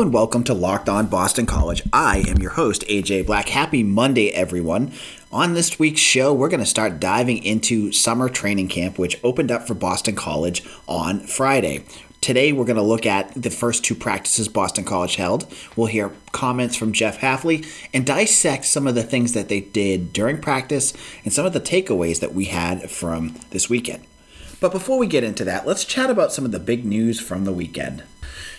And 0.00 0.14
welcome 0.14 0.44
to 0.44 0.54
Locked 0.54 0.88
On 0.88 1.08
Boston 1.08 1.44
College. 1.44 1.82
I 1.92 2.22
am 2.28 2.38
your 2.38 2.52
host, 2.52 2.84
AJ 2.88 3.26
Black. 3.26 3.48
Happy 3.48 3.82
Monday, 3.82 4.30
everyone. 4.30 4.92
On 5.32 5.54
this 5.54 5.80
week's 5.80 6.00
show, 6.00 6.32
we're 6.32 6.48
going 6.48 6.60
to 6.60 6.66
start 6.66 7.00
diving 7.00 7.42
into 7.42 7.90
summer 7.90 8.28
training 8.28 8.68
camp, 8.68 8.96
which 8.96 9.18
opened 9.24 9.50
up 9.50 9.66
for 9.66 9.74
Boston 9.74 10.14
College 10.14 10.64
on 10.86 11.18
Friday. 11.18 11.84
Today, 12.20 12.52
we're 12.52 12.64
going 12.64 12.76
to 12.76 12.82
look 12.82 13.06
at 13.06 13.34
the 13.34 13.50
first 13.50 13.84
two 13.84 13.96
practices 13.96 14.46
Boston 14.46 14.84
College 14.84 15.16
held. 15.16 15.52
We'll 15.74 15.88
hear 15.88 16.12
comments 16.30 16.76
from 16.76 16.92
Jeff 16.92 17.18
Hafley 17.18 17.66
and 17.92 18.06
dissect 18.06 18.66
some 18.66 18.86
of 18.86 18.94
the 18.94 19.02
things 19.02 19.32
that 19.32 19.48
they 19.48 19.62
did 19.62 20.12
during 20.12 20.40
practice 20.40 20.92
and 21.24 21.32
some 21.32 21.44
of 21.44 21.54
the 21.54 21.60
takeaways 21.60 22.20
that 22.20 22.34
we 22.34 22.44
had 22.44 22.88
from 22.88 23.34
this 23.50 23.68
weekend. 23.68 24.04
But 24.60 24.70
before 24.70 24.96
we 24.96 25.08
get 25.08 25.24
into 25.24 25.44
that, 25.46 25.66
let's 25.66 25.84
chat 25.84 26.08
about 26.08 26.32
some 26.32 26.44
of 26.44 26.52
the 26.52 26.60
big 26.60 26.84
news 26.84 27.18
from 27.18 27.44
the 27.44 27.52
weekend 27.52 28.04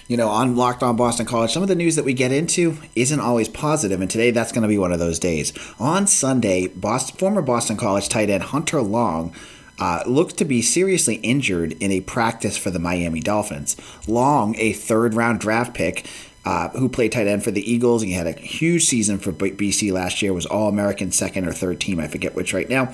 you 0.10 0.18
know, 0.18 0.28
on 0.28 0.58
Locked 0.58 0.82
On 0.82 0.96
Boston 0.96 1.28
College, 1.28 1.54
some 1.54 1.62
of 1.62 1.70
the 1.70 1.76
news 1.76 1.96
that 1.96 2.04
we 2.04 2.14
get 2.14 2.32
into 2.32 2.78
isn't 2.96 3.20
always 3.20 3.48
positive, 3.48 4.02
and 4.02 4.10
today 4.10 4.32
that's 4.32 4.52
going 4.52 4.64
to 4.64 4.68
be 4.68 4.78
one 4.78 4.92
of 4.92 4.98
those 4.98 5.20
days. 5.20 5.54
On 5.80 6.08
Sunday, 6.08 6.68
Boston, 6.68 7.16
former 7.16 7.44
Boston 7.44 7.78
College 7.78 8.10
tight 8.10 8.30
end 8.30 8.42
Hunter 8.42 8.82
Long 8.82 9.32
uh, 9.78 10.02
looked 10.08 10.38
to 10.38 10.46
be 10.46 10.64
seriously 10.64 11.16
injured 11.18 11.74
in 11.74 11.92
a 11.92 12.02
practice 12.02 12.58
for 12.58 12.72
the 12.72 12.80
Miami 12.80 13.20
Dolphins. 13.20 13.78
Long, 14.08 14.56
a 14.58 14.74
third 14.74 15.14
round 15.14 15.40
draft 15.40 15.76
pick, 15.76 16.08
uh, 16.44 16.70
who 16.70 16.90
played 16.90 17.12
tight 17.12 17.28
end 17.28 17.44
for 17.44 17.52
the 17.52 17.72
Eagles. 17.72 18.02
He 18.02 18.14
had 18.14 18.26
a 18.26 18.32
huge 18.32 18.86
season 18.86 19.20
for 19.20 19.32
BC 19.32 19.94
last 19.94 20.24
year, 20.24 20.34
was 20.34 20.48
All 20.48 20.70
American 20.70 21.12
second 21.12 21.48
or 21.48 21.52
third 21.52 21.80
team, 21.80 22.00
I 22.00 22.08
forget 22.08 22.34
which 22.34 22.52
right 22.52 22.68
now. 22.68 22.92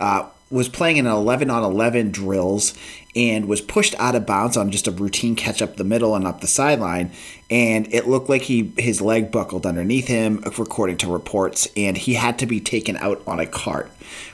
Uh, 0.00 0.30
was 0.50 0.68
playing 0.68 0.96
in 0.96 1.06
11 1.06 1.50
on 1.50 1.64
11 1.64 2.12
drills 2.12 2.72
and 3.16 3.48
was 3.48 3.60
pushed 3.60 3.94
out 3.98 4.14
of 4.14 4.26
bounds 4.26 4.56
on 4.56 4.70
just 4.70 4.86
a 4.86 4.92
routine 4.92 5.34
catch 5.34 5.60
up 5.60 5.76
the 5.76 5.84
middle 5.84 6.14
and 6.14 6.26
up 6.26 6.40
the 6.40 6.46
sideline 6.46 7.10
and 7.50 7.92
it 7.92 8.06
looked 8.06 8.28
like 8.28 8.42
he 8.42 8.72
his 8.78 9.00
leg 9.00 9.32
buckled 9.32 9.66
underneath 9.66 10.06
him 10.06 10.40
according 10.46 10.96
to 10.96 11.10
reports 11.10 11.66
and 11.76 11.96
he 11.96 12.14
had 12.14 12.38
to 12.38 12.46
be 12.46 12.60
taken 12.60 12.96
out 12.98 13.20
on 13.26 13.40
a 13.40 13.46
cart 13.46 13.90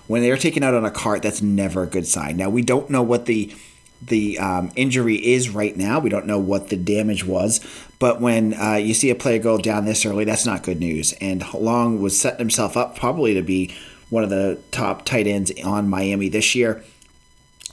when 0.07 0.21
they're 0.21 0.37
taken 0.37 0.63
out 0.63 0.75
on 0.75 0.85
a 0.85 0.91
cart 0.91 1.23
that's 1.23 1.41
never 1.41 1.83
a 1.85 1.87
good 1.87 2.07
sign 2.07 2.37
now 2.37 2.51
we 2.51 2.61
don't 2.61 2.91
know 2.91 3.03
what 3.03 3.25
the 3.25 3.55
the 4.05 4.39
um, 4.39 4.73
injury 4.75 5.15
is 5.15 5.49
right 5.49 5.77
now. 5.77 6.01
We 6.01 6.11
don't 6.11 6.27
know 6.27 6.39
what 6.39 6.69
the 6.69 6.77
damage 6.77 7.25
was, 7.25 7.61
but 7.99 8.21
when 8.21 8.55
uh, 8.55 8.75
you 8.75 8.95
see 8.95 9.11
a 9.11 9.15
player 9.15 9.39
go 9.39 9.59
down 9.59 9.85
this 9.85 10.05
early, 10.05 10.25
that's 10.25 10.45
not 10.45 10.65
good 10.65 10.81
news. 10.81 11.13
And 11.21 11.45
Long 11.55 12.03
was 12.03 12.19
setting 12.19 12.41
himself 12.41 12.77
up 12.77 12.99
probably 12.99 13.35
to 13.35 13.43
be 13.43 13.73
one 14.13 14.23
of 14.23 14.29
the 14.29 14.59
top 14.73 15.07
tight 15.07 15.27
ends 15.27 15.51
on 15.65 15.89
Miami 15.89 16.29
this 16.29 16.55
year. 16.55 16.85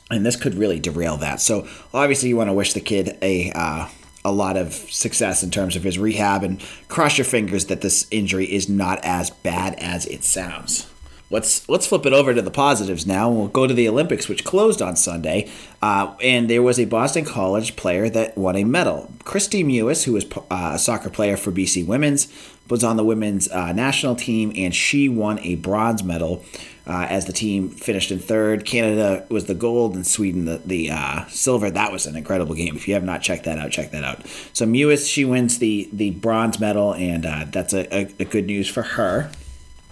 And 0.09 0.26
this 0.26 0.38
could 0.38 0.56
really 0.56 0.80
derail 0.80 1.18
that. 1.18 1.42
So 1.42 1.68
obviously, 1.94 2.30
you 2.30 2.38
want 2.38 2.50
to 2.50 2.54
wish 2.54 2.72
the 2.72 2.80
kid 2.80 3.18
a 3.22 3.52
uh, 3.54 3.90
a 4.23 4.32
lot 4.32 4.56
of 4.56 4.73
success 4.73 5.44
in 5.44 5.52
terms 5.52 5.76
of 5.76 5.84
his 5.84 6.00
rehab, 6.00 6.44
and 6.44 6.64
cross 6.88 7.17
your 7.17 7.26
fingers 7.26 7.66
that 7.66 7.82
this 7.82 8.08
injury 8.10 8.45
is 8.45 8.70
not 8.70 9.04
as 9.04 9.30
bad 9.30 9.76
as 9.76 10.06
it 10.06 10.23
sounds. 10.23 10.90
Let's 11.32 11.70
let's 11.70 11.86
flip 11.86 12.08
it 12.08 12.14
over 12.14 12.34
to 12.34 12.42
the 12.42 12.50
positives 12.50 13.06
now. 13.06 13.30
We'll 13.30 13.48
go 13.50 13.68
to 13.68 13.74
the 13.74 13.88
Olympics, 13.88 14.28
which 14.28 14.44
closed 14.44 14.82
on 14.82 14.96
Sunday, 14.96 15.50
uh, 15.80 16.16
and 16.24 16.50
there 16.50 16.64
was 16.64 16.80
a 16.80 16.86
Boston 16.86 17.24
College 17.24 17.76
player 17.76 18.10
that 18.10 18.36
won 18.36 18.56
a 18.56 18.64
medal. 18.64 19.12
Kristie 19.26 19.64
Mewis, 19.64 20.06
who 20.06 20.14
was 20.14 20.26
uh, 20.50 20.72
a 20.73 20.80
soccer 20.80 21.12
player 21.12 21.38
for 21.38 21.52
BC 21.52 21.86
Women's, 21.86 22.28
was 22.68 22.84
on 22.84 22.98
the 22.98 23.04
women's 23.04 23.48
uh, 23.50 23.73
national 23.73 24.16
team, 24.16 24.52
and 24.56 24.73
she 24.73 25.08
won 25.08 25.38
a 25.39 25.56
bronze 25.56 26.04
medal 26.04 26.44
uh, 26.88 27.06
as 27.08 27.28
the 27.28 27.34
team 27.34 27.70
finished 27.70 28.10
in 28.10 28.18
third. 28.18 28.66
Canada 28.66 29.23
was 29.30 29.45
the 29.45 29.54
gold, 29.54 29.94
and 29.94 30.08
Sweden 30.08 30.45
the 30.45 30.58
the 30.66 30.89
uh, 30.89 31.28
silver. 31.28 31.70
That 31.70 31.92
was 31.92 32.08
an 32.08 32.16
incredible 32.16 32.56
game. 32.56 32.76
If 32.76 32.88
you 32.88 32.95
have 32.95 33.04
not 33.04 33.22
checked 33.22 33.44
that 33.44 33.60
out, 33.60 33.70
check 33.70 33.92
that 33.92 34.04
out. 34.04 34.26
So 34.54 34.66
Mewis, 34.66 35.08
she 35.08 35.26
wins 35.26 35.60
the 35.60 35.89
the 35.94 36.10
bronze 36.10 36.60
medal, 36.60 36.95
and 36.95 37.23
uh, 37.23 37.45
that's 37.52 37.73
a, 37.73 37.86
a, 37.95 38.12
a 38.20 38.26
good 38.26 38.48
news 38.48 38.68
for 38.68 38.82
her. 38.82 39.30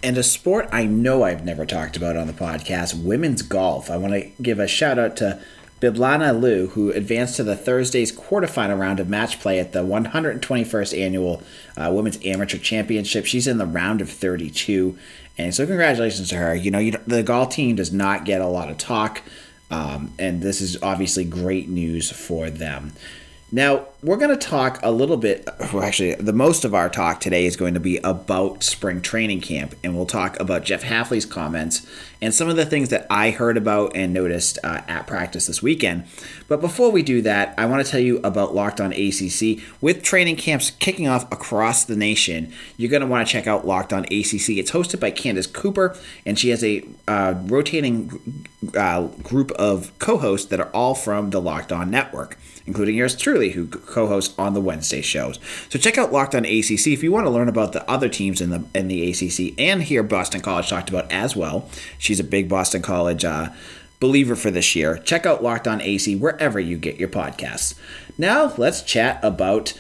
And 0.08 0.18
a 0.18 0.24
sport 0.24 0.70
I 0.72 0.86
know 0.86 1.24
I've 1.24 1.44
never 1.44 1.66
talked 1.66 1.98
about 1.98 2.16
on 2.16 2.28
the 2.28 2.34
podcast, 2.34 3.04
women's 3.04 3.42
golf. 3.42 3.92
I 3.92 3.98
want 3.98 4.14
to 4.14 4.32
give 4.42 4.58
a 4.58 4.66
shout 4.66 4.98
out 4.98 5.18
to 5.18 5.38
Bibiana 5.82 6.40
Liu, 6.40 6.68
who 6.68 6.92
advanced 6.92 7.36
to 7.36 7.44
the 7.44 7.58
Thursday's 7.58 8.14
quarterfinal 8.14 8.80
round 8.80 9.02
of 9.02 9.10
match 9.10 9.42
play 9.42 9.60
at 9.60 9.74
the 9.74 9.84
121st 9.84 10.98
annual 10.98 11.44
uh, 11.76 11.92
Women's 11.94 12.26
Amateur 12.26 12.58
Championship. 12.58 13.26
She's 13.26 13.48
in 13.48 13.58
the 13.58 13.66
round 13.66 14.00
of 14.00 14.10
32, 14.10 14.98
and 15.38 15.54
so 15.54 15.68
congratulations 15.68 16.30
to 16.30 16.38
her. 16.38 16.56
You 16.56 16.72
know, 16.72 16.80
you, 16.80 16.94
the 17.06 17.22
golf 17.22 17.54
team 17.54 17.76
does 17.76 17.92
not 17.92 18.24
get 18.24 18.40
a 18.40 18.48
lot 18.48 18.70
of 18.70 18.78
talk, 18.78 19.24
um, 19.70 20.14
and 20.18 20.42
this 20.42 20.62
is 20.62 20.82
obviously 20.82 21.26
great 21.26 21.68
news 21.68 22.12
for 22.12 22.50
them. 22.50 22.94
Now, 23.50 23.88
we're 24.04 24.18
going 24.18 24.38
to 24.38 24.48
talk 24.48 24.78
a 24.84 24.92
little 24.92 25.16
bit, 25.16 25.48
well, 25.72 25.82
actually, 25.82 26.16
the 26.16 26.34
most 26.34 26.66
of 26.66 26.76
our 26.76 26.90
talk 26.90 27.22
today 27.22 27.46
is 27.46 27.56
going 27.56 27.76
to 27.76 27.80
be 27.80 27.96
about 28.04 28.62
spring 28.62 29.02
training 29.02 29.40
camp, 29.40 29.74
and 29.86 29.96
we'll 29.96 30.06
talk 30.06 30.38
about 30.38 30.66
Jeff 30.66 30.84
Hafley's 30.84 31.26
comments 31.26 31.88
and 32.22 32.34
some 32.34 32.50
of 32.50 32.58
the 32.58 32.66
things 32.66 32.90
that 32.90 33.08
I 33.10 33.30
heard 33.30 33.56
about 33.56 33.96
and 33.96 34.14
noticed 34.14 34.60
uh, 34.66 34.82
at 34.90 35.08
practice 35.08 35.48
this 35.48 35.64
weekend. 35.64 36.08
But 36.50 36.60
before 36.60 36.92
we 36.92 37.04
do 37.04 37.22
that, 37.22 37.54
I 37.58 37.68
want 37.68 37.86
to 37.86 37.90
tell 37.90 38.02
you 38.02 38.20
about 38.22 38.54
Locked 38.54 38.82
On 38.82 38.92
ACC. 38.92 39.60
With 39.80 40.04
training 40.04 40.36
camps 40.36 40.72
kicking 40.72 41.08
off 41.08 41.24
across 41.32 41.86
the 41.86 41.96
nation, 41.96 42.52
you're 42.76 42.92
going 42.92 43.02
to 43.02 43.08
want 43.08 43.26
to 43.26 43.32
check 43.32 43.48
out 43.48 43.66
Locked 43.66 43.94
On 43.94 44.04
ACC. 44.04 44.58
It's 44.58 44.72
hosted 44.72 45.00
by 45.00 45.12
Candace 45.12 45.48
Cooper, 45.48 45.96
and 46.26 46.38
she 46.38 46.50
has 46.50 46.66
a 46.66 46.84
uh, 47.08 47.36
rotating 47.44 48.46
uh, 48.76 49.04
group 49.24 49.52
of 49.52 49.98
co 50.00 50.18
hosts 50.18 50.48
that 50.48 50.60
are 50.60 50.70
all 50.74 50.96
from 50.96 51.30
the 51.30 51.40
Locked 51.40 51.72
On 51.72 51.90
Network 51.90 52.38
including 52.68 52.96
yours 52.96 53.16
truly, 53.16 53.52
who 53.52 53.66
co-hosts 53.68 54.38
on 54.38 54.54
the 54.54 54.62
Wednesday 54.62 55.02
shows. 55.02 55.40
So 55.70 55.80
check 55.80 55.98
out 55.98 56.12
Locked 56.12 56.36
On 56.36 56.46
ACC 56.46 56.88
if 56.88 57.02
you 57.02 57.12
want 57.12 57.26
to 57.26 57.32
learn 57.32 57.50
about 57.50 57.74
the 57.74 57.90
other 57.90 58.10
teams 58.10 58.42
in 58.42 58.50
the 58.52 58.64
in 58.76 58.88
the 58.88 59.10
ACC 59.10 59.60
and 59.60 59.82
hear 59.82 60.04
Boston 60.04 60.42
College 60.42 60.70
talked 60.70 60.90
about 60.90 61.12
as 61.12 61.36
well. 61.36 61.70
She's 61.98 62.20
a 62.20 62.24
big 62.24 62.50
Boston 62.50 62.82
College 62.82 63.26
uh, 63.26 63.50
believer 64.00 64.36
for 64.36 64.52
this 64.52 64.76
year. 64.76 64.98
Check 64.98 65.26
out 65.26 65.42
Locked 65.42 65.68
On 65.68 65.82
AC 65.82 66.16
wherever 66.16 66.60
you 66.60 66.78
get 66.78 66.98
your 66.98 67.10
podcasts. 67.10 67.74
Now 68.18 68.54
let's 68.58 68.84
chat 68.84 69.20
about 69.24 69.74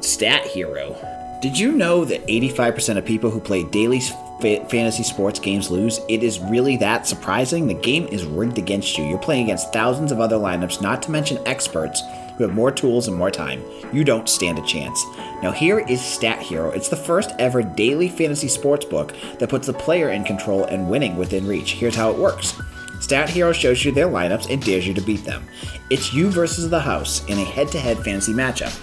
Stat 0.00 0.46
Hero. 0.46 0.96
Did 1.42 1.58
you 1.58 1.72
know 1.72 2.04
that 2.04 2.26
85% 2.26 2.98
of 2.98 3.06
people 3.06 3.30
who 3.30 3.40
play 3.40 3.64
daily 3.64 4.00
fantasy 4.40 5.02
sports 5.02 5.38
games 5.38 5.70
lose? 5.70 5.98
It 6.06 6.22
is 6.22 6.38
really 6.38 6.76
that 6.78 7.06
surprising. 7.06 7.66
The 7.66 7.72
game 7.72 8.06
is 8.08 8.26
rigged 8.26 8.58
against 8.58 8.98
you. 8.98 9.04
You're 9.04 9.18
playing 9.18 9.44
against 9.44 9.72
thousands 9.72 10.12
of 10.12 10.20
other 10.20 10.36
lineups, 10.36 10.82
not 10.82 11.02
to 11.04 11.10
mention 11.10 11.38
experts 11.46 12.02
who 12.40 12.46
have 12.46 12.56
more 12.56 12.72
tools 12.72 13.06
and 13.06 13.18
more 13.18 13.30
time. 13.30 13.62
You 13.92 14.02
don't 14.02 14.26
stand 14.26 14.58
a 14.58 14.62
chance. 14.62 15.04
Now, 15.42 15.50
here 15.50 15.80
is 15.80 16.00
Stat 16.00 16.40
Hero. 16.40 16.70
It's 16.70 16.88
the 16.88 16.96
first 16.96 17.32
ever 17.38 17.62
daily 17.62 18.08
fantasy 18.08 18.48
sports 18.48 18.86
book 18.86 19.14
that 19.38 19.50
puts 19.50 19.66
the 19.66 19.74
player 19.74 20.08
in 20.08 20.24
control 20.24 20.64
and 20.64 20.88
winning 20.88 21.16
within 21.16 21.46
reach. 21.46 21.72
Here's 21.72 21.94
how 21.94 22.10
it 22.10 22.18
works. 22.18 22.58
Stat 23.00 23.28
Hero 23.28 23.52
shows 23.52 23.84
you 23.84 23.92
their 23.92 24.08
lineups 24.08 24.50
and 24.50 24.64
dares 24.64 24.88
you 24.88 24.94
to 24.94 25.02
beat 25.02 25.22
them. 25.24 25.46
It's 25.90 26.14
you 26.14 26.30
versus 26.30 26.70
the 26.70 26.80
house 26.80 27.22
in 27.26 27.38
a 27.38 27.44
head 27.44 27.68
to 27.72 27.78
head 27.78 27.98
fantasy 27.98 28.32
matchup. 28.32 28.74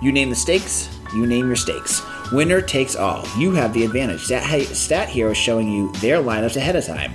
You 0.00 0.12
name 0.12 0.30
the 0.30 0.36
stakes, 0.36 0.88
you 1.14 1.26
name 1.26 1.48
your 1.48 1.56
stakes. 1.56 2.00
Winner 2.30 2.60
takes 2.60 2.94
all. 2.94 3.26
You 3.36 3.52
have 3.54 3.74
the 3.74 3.84
advantage. 3.84 4.22
Stat, 4.22 4.60
Stat 4.68 5.08
Hero 5.08 5.32
is 5.32 5.36
showing 5.36 5.68
you 5.68 5.90
their 5.94 6.18
lineups 6.18 6.56
ahead 6.56 6.76
of 6.76 6.84
time. 6.84 7.12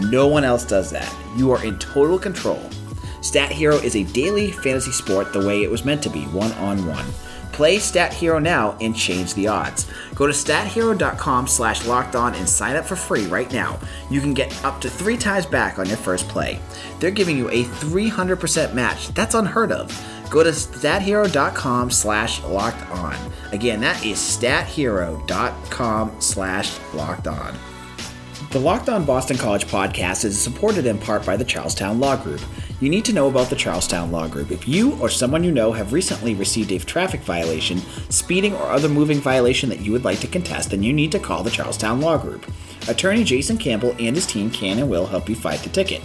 No 0.00 0.26
one 0.26 0.44
else 0.44 0.66
does 0.66 0.90
that. 0.90 1.10
You 1.38 1.52
are 1.52 1.64
in 1.64 1.78
total 1.78 2.18
control. 2.18 2.60
Stat 3.22 3.50
Hero 3.50 3.76
is 3.76 3.96
a 3.96 4.02
daily 4.02 4.50
fantasy 4.50 4.92
sport 4.92 5.32
the 5.32 5.46
way 5.46 5.62
it 5.62 5.70
was 5.70 5.84
meant 5.84 6.02
to 6.02 6.10
be, 6.10 6.24
one 6.24 6.52
on 6.52 6.84
one. 6.86 7.06
Play 7.52 7.78
Stat 7.78 8.12
Hero 8.12 8.38
now 8.38 8.76
and 8.80 8.96
change 8.96 9.34
the 9.34 9.46
odds. 9.46 9.88
Go 10.14 10.26
to 10.26 10.32
stathero.com 10.32 11.46
slash 11.46 11.86
locked 11.86 12.16
on 12.16 12.34
and 12.34 12.48
sign 12.48 12.76
up 12.76 12.84
for 12.84 12.96
free 12.96 13.26
right 13.26 13.50
now. 13.52 13.78
You 14.10 14.20
can 14.20 14.34
get 14.34 14.64
up 14.64 14.80
to 14.80 14.90
three 14.90 15.16
times 15.16 15.46
back 15.46 15.78
on 15.78 15.86
your 15.86 15.98
first 15.98 16.28
play. 16.28 16.58
They're 16.98 17.10
giving 17.10 17.38
you 17.38 17.48
a 17.50 17.64
300% 17.64 18.74
match. 18.74 19.08
That's 19.08 19.34
unheard 19.34 19.70
of. 19.70 19.88
Go 20.30 20.42
to 20.42 20.50
stathero.com 20.50 21.90
slash 21.90 22.42
locked 22.42 22.90
on. 22.90 23.16
Again, 23.52 23.80
that 23.82 24.04
is 24.04 24.18
stathero.com 24.18 26.20
slash 26.20 26.78
locked 26.94 27.28
on. 27.28 27.54
The 28.50 28.60
Locked 28.60 28.90
On 28.90 29.06
Boston 29.06 29.38
College 29.38 29.66
podcast 29.66 30.26
is 30.26 30.38
supported 30.38 30.84
in 30.84 30.98
part 30.98 31.24
by 31.24 31.38
the 31.38 31.44
Charlestown 31.44 32.00
Law 32.00 32.16
Group. 32.16 32.42
You 32.82 32.90
need 32.90 33.04
to 33.04 33.12
know 33.12 33.28
about 33.28 33.48
the 33.48 33.54
Charlestown 33.54 34.10
Law 34.10 34.26
Group. 34.26 34.50
If 34.50 34.66
you 34.66 35.00
or 35.00 35.08
someone 35.08 35.44
you 35.44 35.52
know 35.52 35.70
have 35.70 35.92
recently 35.92 36.34
received 36.34 36.72
a 36.72 36.80
traffic 36.80 37.20
violation, 37.20 37.78
speeding, 38.10 38.56
or 38.56 38.72
other 38.72 38.88
moving 38.88 39.20
violation 39.20 39.68
that 39.68 39.82
you 39.82 39.92
would 39.92 40.02
like 40.02 40.18
to 40.18 40.26
contest, 40.26 40.70
then 40.70 40.82
you 40.82 40.92
need 40.92 41.12
to 41.12 41.20
call 41.20 41.44
the 41.44 41.50
Charlestown 41.50 42.00
Law 42.00 42.18
Group. 42.18 42.44
Attorney 42.88 43.22
Jason 43.22 43.56
Campbell 43.56 43.94
and 44.00 44.16
his 44.16 44.26
team 44.26 44.50
can 44.50 44.80
and 44.80 44.90
will 44.90 45.06
help 45.06 45.28
you 45.28 45.36
fight 45.36 45.60
the 45.60 45.68
ticket. 45.68 46.02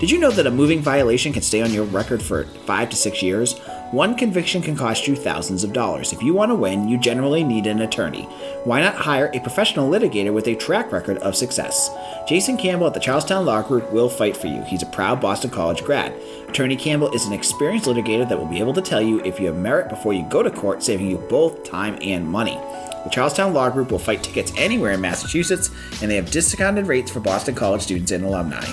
Did 0.00 0.10
you 0.10 0.18
know 0.18 0.32
that 0.32 0.48
a 0.48 0.50
moving 0.50 0.80
violation 0.80 1.32
can 1.32 1.42
stay 1.42 1.62
on 1.62 1.72
your 1.72 1.84
record 1.84 2.20
for 2.20 2.42
five 2.66 2.90
to 2.90 2.96
six 2.96 3.22
years? 3.22 3.54
One 3.92 4.16
conviction 4.16 4.62
can 4.62 4.74
cost 4.74 5.06
you 5.06 5.14
thousands 5.14 5.62
of 5.62 5.72
dollars. 5.72 6.12
If 6.12 6.20
you 6.20 6.34
want 6.34 6.50
to 6.50 6.56
win, 6.56 6.88
you 6.88 6.98
generally 6.98 7.44
need 7.44 7.68
an 7.68 7.82
attorney. 7.82 8.22
Why 8.64 8.80
not 8.80 8.96
hire 8.96 9.30
a 9.32 9.38
professional 9.38 9.88
litigator 9.88 10.34
with 10.34 10.48
a 10.48 10.56
track 10.56 10.90
record 10.90 11.18
of 11.18 11.36
success? 11.36 11.88
Jason 12.26 12.56
Campbell 12.56 12.88
at 12.88 12.94
the 12.94 13.00
Charlestown 13.00 13.46
Law 13.46 13.62
Group 13.62 13.92
will 13.92 14.08
fight 14.08 14.36
for 14.36 14.48
you. 14.48 14.60
He's 14.62 14.82
a 14.82 14.86
proud 14.86 15.20
Boston 15.20 15.50
College 15.50 15.84
grad. 15.84 16.12
Attorney 16.48 16.74
Campbell 16.74 17.12
is 17.12 17.26
an 17.26 17.32
experienced 17.32 17.86
litigator 17.86 18.28
that 18.28 18.36
will 18.36 18.46
be 18.46 18.58
able 18.58 18.74
to 18.74 18.82
tell 18.82 19.00
you 19.00 19.20
if 19.20 19.38
you 19.38 19.46
have 19.46 19.56
merit 19.56 19.88
before 19.88 20.12
you 20.12 20.24
go 20.24 20.42
to 20.42 20.50
court, 20.50 20.82
saving 20.82 21.08
you 21.08 21.18
both 21.18 21.62
time 21.62 21.96
and 22.02 22.26
money. 22.26 22.58
The 23.04 23.10
Charlestown 23.10 23.54
Law 23.54 23.70
Group 23.70 23.92
will 23.92 24.00
fight 24.00 24.24
tickets 24.24 24.52
anywhere 24.56 24.90
in 24.90 25.00
Massachusetts, 25.00 25.70
and 26.02 26.10
they 26.10 26.16
have 26.16 26.32
discounted 26.32 26.88
rates 26.88 27.08
for 27.08 27.20
Boston 27.20 27.54
College 27.54 27.82
students 27.82 28.10
and 28.10 28.24
alumni. 28.24 28.66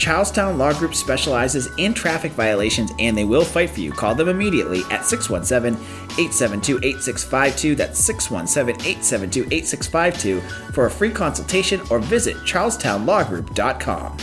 Charlestown 0.00 0.56
Law 0.56 0.72
Group 0.72 0.94
specializes 0.94 1.68
in 1.76 1.92
traffic 1.92 2.32
violations 2.32 2.90
and 2.98 3.16
they 3.16 3.26
will 3.26 3.44
fight 3.44 3.68
for 3.68 3.80
you. 3.80 3.92
Call 3.92 4.14
them 4.14 4.30
immediately 4.30 4.80
at 4.90 5.04
617 5.04 5.78
872 6.12 6.78
8652. 6.78 7.74
That's 7.74 7.98
617 7.98 8.80
872 8.80 9.54
8652 9.54 10.72
for 10.72 10.86
a 10.86 10.90
free 10.90 11.10
consultation 11.10 11.82
or 11.90 11.98
visit 11.98 12.34
charlestownlawgroup.com. 12.38 14.16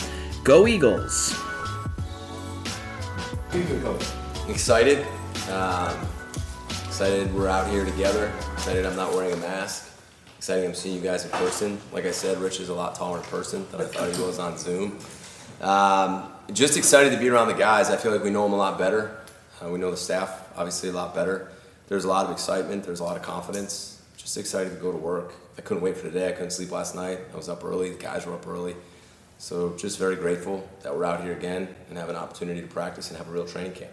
Go 0.44 0.68
Eagles! 0.68 1.36
Excited. 4.50 5.06
Um, 5.52 5.96
excited 6.88 7.32
we're 7.36 7.50
out 7.50 7.70
here 7.70 7.86
together. 7.86 8.34
Excited 8.54 8.84
I'm 8.84 8.96
not 8.96 9.14
wearing 9.14 9.34
a 9.34 9.38
mask. 9.38 9.92
Excited 10.38 10.66
I'm 10.66 10.74
seeing 10.74 10.96
you 10.96 11.02
guys 11.02 11.24
in 11.24 11.32
person. 11.32 11.80
Like 11.92 12.06
I 12.06 12.12
said, 12.12 12.40
Rich 12.40 12.62
is 12.62 12.70
a 12.70 12.74
lot 12.74 12.96
taller 12.96 13.20
in 13.20 13.24
person 13.26 13.68
than 13.72 13.82
I 13.82 13.86
thought 13.86 14.12
he 14.12 14.22
was 14.22 14.40
on 14.40 14.58
Zoom. 14.58 14.98
Um, 15.62 16.32
just 16.54 16.78
excited 16.78 17.12
to 17.12 17.18
be 17.18 17.30
around 17.30 17.48
the 17.48 17.54
guys. 17.54 17.90
I 17.90 17.98
feel 17.98 18.12
like 18.12 18.24
we 18.24 18.30
know 18.30 18.44
them 18.44 18.54
a 18.54 18.58
lot 18.58 18.78
better. 18.78 19.18
Uh, 19.62 19.70
we 19.70 19.80
know 19.80 19.92
the 19.92 19.98
staff 19.98 20.48
obviously 20.56 20.90
a 20.90 20.94
lot 20.94 21.14
better. 21.14 21.50
There's 21.88 22.04
a 22.04 22.08
lot 22.08 22.26
of 22.26 22.32
excitement. 22.32 22.84
There's 22.84 23.00
a 23.00 23.04
lot 23.04 23.16
of 23.16 23.24
confidence. 23.24 24.02
Just 24.18 24.38
excited 24.38 24.70
to 24.72 24.76
go 24.76 24.92
to 24.92 24.98
work. 24.98 25.34
I 25.58 25.62
couldn't 25.62 25.84
wait 25.84 25.98
for 25.98 26.04
today. 26.04 26.30
I 26.30 26.32
couldn't 26.32 26.52
sleep 26.52 26.72
last 26.72 26.96
night. 26.96 27.20
I 27.34 27.38
was 27.38 27.50
up 27.50 27.64
early. 27.64 27.92
The 27.92 28.02
guys 28.02 28.26
were 28.26 28.34
up 28.34 28.48
early. 28.48 28.76
So 29.38 29.76
just 29.78 30.00
very 30.00 30.16
grateful 30.16 30.68
that 30.82 30.96
we're 30.96 31.06
out 31.06 31.24
here 31.24 31.34
again 31.34 31.68
and 31.90 31.98
have 31.98 32.10
an 32.10 32.16
opportunity 32.16 32.62
to 32.62 32.68
practice 32.68 33.10
and 33.10 33.18
have 33.18 33.28
a 33.28 33.32
real 33.32 33.46
training 33.46 33.74
camp. 33.74 33.92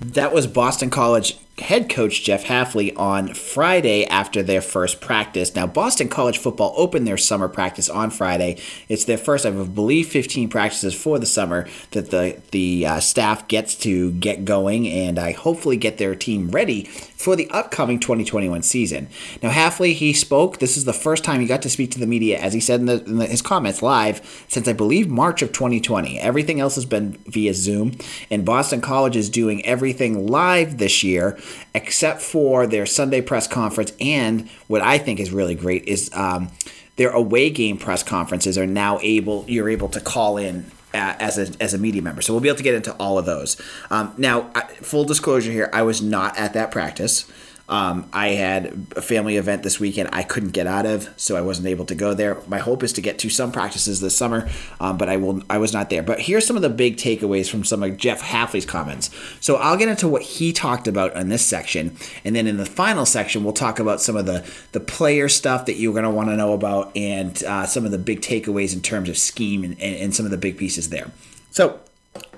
That 0.00 0.32
was 0.32 0.46
Boston 0.46 0.90
College 0.90 1.36
head 1.58 1.90
coach 1.90 2.22
Jeff 2.22 2.44
Hafley 2.44 2.98
on 2.98 3.34
Friday 3.34 4.06
after 4.06 4.42
their 4.42 4.62
first 4.62 5.00
practice. 5.00 5.54
Now, 5.54 5.66
Boston 5.66 6.08
College 6.08 6.38
football 6.38 6.72
opened 6.76 7.06
their 7.06 7.18
summer 7.18 7.48
practice 7.48 7.90
on 7.90 8.10
Friday. 8.10 8.58
It's 8.88 9.04
their 9.04 9.18
first, 9.18 9.44
I 9.44 9.50
believe, 9.50 10.08
15 10.08 10.48
practices 10.48 10.94
for 10.94 11.18
the 11.18 11.26
summer 11.26 11.68
that 11.90 12.10
the 12.10 12.40
the 12.52 12.86
uh, 12.86 13.00
staff 13.00 13.46
gets 13.48 13.74
to 13.76 14.12
get 14.12 14.44
going 14.44 14.88
and 14.88 15.18
I 15.18 15.32
hopefully 15.32 15.76
get 15.76 15.98
their 15.98 16.14
team 16.14 16.50
ready 16.50 16.84
for 16.84 17.36
the 17.36 17.48
upcoming 17.50 18.00
2021 18.00 18.62
season. 18.62 19.08
Now, 19.42 19.50
Hafley 19.50 19.92
he 19.92 20.12
spoke. 20.12 20.58
This 20.58 20.76
is 20.76 20.86
the 20.86 20.92
first 20.92 21.22
time 21.22 21.40
he 21.40 21.46
got 21.46 21.62
to 21.62 21.70
speak 21.70 21.90
to 21.92 22.00
the 22.00 22.06
media, 22.06 22.38
as 22.38 22.54
he 22.54 22.60
said 22.60 22.80
in, 22.80 22.86
the, 22.86 23.04
in 23.04 23.18
the, 23.18 23.26
his 23.26 23.42
comments 23.42 23.82
live, 23.82 24.44
since 24.48 24.66
I 24.66 24.72
believe 24.72 25.08
March 25.08 25.42
of 25.42 25.52
2020. 25.52 26.18
Everything 26.18 26.60
else 26.60 26.74
has 26.76 26.86
been 26.86 27.12
via 27.26 27.52
Zoom, 27.52 27.96
and 28.30 28.44
Boston 28.44 28.80
College 28.80 29.16
is 29.16 29.28
doing 29.28 29.64
everything 29.66 30.26
live 30.26 30.78
this 30.78 31.04
year 31.04 31.38
except 31.74 32.22
for 32.22 32.66
their 32.66 32.86
Sunday 32.86 33.20
press 33.20 33.46
conference. 33.46 33.92
And 34.00 34.48
what 34.68 34.82
I 34.82 34.98
think 34.98 35.20
is 35.20 35.30
really 35.30 35.54
great 35.54 35.84
is 35.84 36.10
um, 36.14 36.50
their 36.96 37.10
away 37.10 37.50
game 37.50 37.78
press 37.78 38.02
conferences 38.02 38.58
are 38.58 38.66
now 38.66 38.98
able, 39.02 39.44
you're 39.48 39.68
able 39.68 39.88
to 39.90 40.00
call 40.00 40.36
in 40.36 40.70
uh, 40.94 41.16
as 41.18 41.38
a, 41.38 41.62
as 41.62 41.74
a 41.74 41.78
media 41.78 42.02
member. 42.02 42.22
So 42.22 42.32
we'll 42.32 42.40
be 42.40 42.48
able 42.48 42.58
to 42.58 42.62
get 42.62 42.74
into 42.74 42.92
all 42.94 43.18
of 43.18 43.26
those. 43.26 43.60
Um, 43.90 44.14
now, 44.18 44.50
full 44.82 45.04
disclosure 45.04 45.50
here, 45.50 45.70
I 45.72 45.82
was 45.82 46.02
not 46.02 46.38
at 46.38 46.52
that 46.52 46.70
practice. 46.70 47.30
Um, 47.72 48.06
I 48.12 48.28
had 48.28 48.86
a 48.96 49.00
family 49.00 49.38
event 49.38 49.62
this 49.62 49.80
weekend 49.80 50.10
I 50.12 50.24
couldn't 50.24 50.50
get 50.50 50.66
out 50.66 50.84
of, 50.84 51.08
so 51.16 51.36
I 51.36 51.40
wasn't 51.40 51.68
able 51.68 51.86
to 51.86 51.94
go 51.94 52.12
there. 52.12 52.36
My 52.46 52.58
hope 52.58 52.82
is 52.82 52.92
to 52.92 53.00
get 53.00 53.18
to 53.20 53.30
some 53.30 53.50
practices 53.50 54.02
this 54.02 54.14
summer, 54.14 54.50
um, 54.78 54.98
but 54.98 55.08
I 55.08 55.16
will. 55.16 55.42
I 55.48 55.56
was 55.56 55.72
not 55.72 55.88
there. 55.88 56.02
But 56.02 56.20
here's 56.20 56.46
some 56.46 56.54
of 56.54 56.60
the 56.60 56.68
big 56.68 56.98
takeaways 56.98 57.50
from 57.50 57.64
some 57.64 57.82
of 57.82 57.96
Jeff 57.96 58.20
Hafley's 58.20 58.66
comments. 58.66 59.08
So 59.40 59.56
I'll 59.56 59.78
get 59.78 59.88
into 59.88 60.06
what 60.06 60.20
he 60.20 60.52
talked 60.52 60.86
about 60.86 61.16
in 61.16 61.30
this 61.30 61.46
section, 61.46 61.96
and 62.26 62.36
then 62.36 62.46
in 62.46 62.58
the 62.58 62.66
final 62.66 63.06
section 63.06 63.42
we'll 63.42 63.54
talk 63.54 63.78
about 63.78 64.02
some 64.02 64.16
of 64.16 64.26
the 64.26 64.46
the 64.72 64.80
player 64.80 65.30
stuff 65.30 65.64
that 65.64 65.76
you're 65.76 65.94
going 65.94 66.04
to 66.04 66.10
want 66.10 66.28
to 66.28 66.36
know 66.36 66.52
about, 66.52 66.94
and 66.94 67.42
uh, 67.44 67.64
some 67.64 67.86
of 67.86 67.90
the 67.90 67.96
big 67.96 68.20
takeaways 68.20 68.74
in 68.74 68.82
terms 68.82 69.08
of 69.08 69.16
scheme 69.16 69.64
and, 69.64 69.80
and, 69.80 69.96
and 69.96 70.14
some 70.14 70.26
of 70.26 70.30
the 70.30 70.36
big 70.36 70.58
pieces 70.58 70.90
there. 70.90 71.10
So 71.50 71.80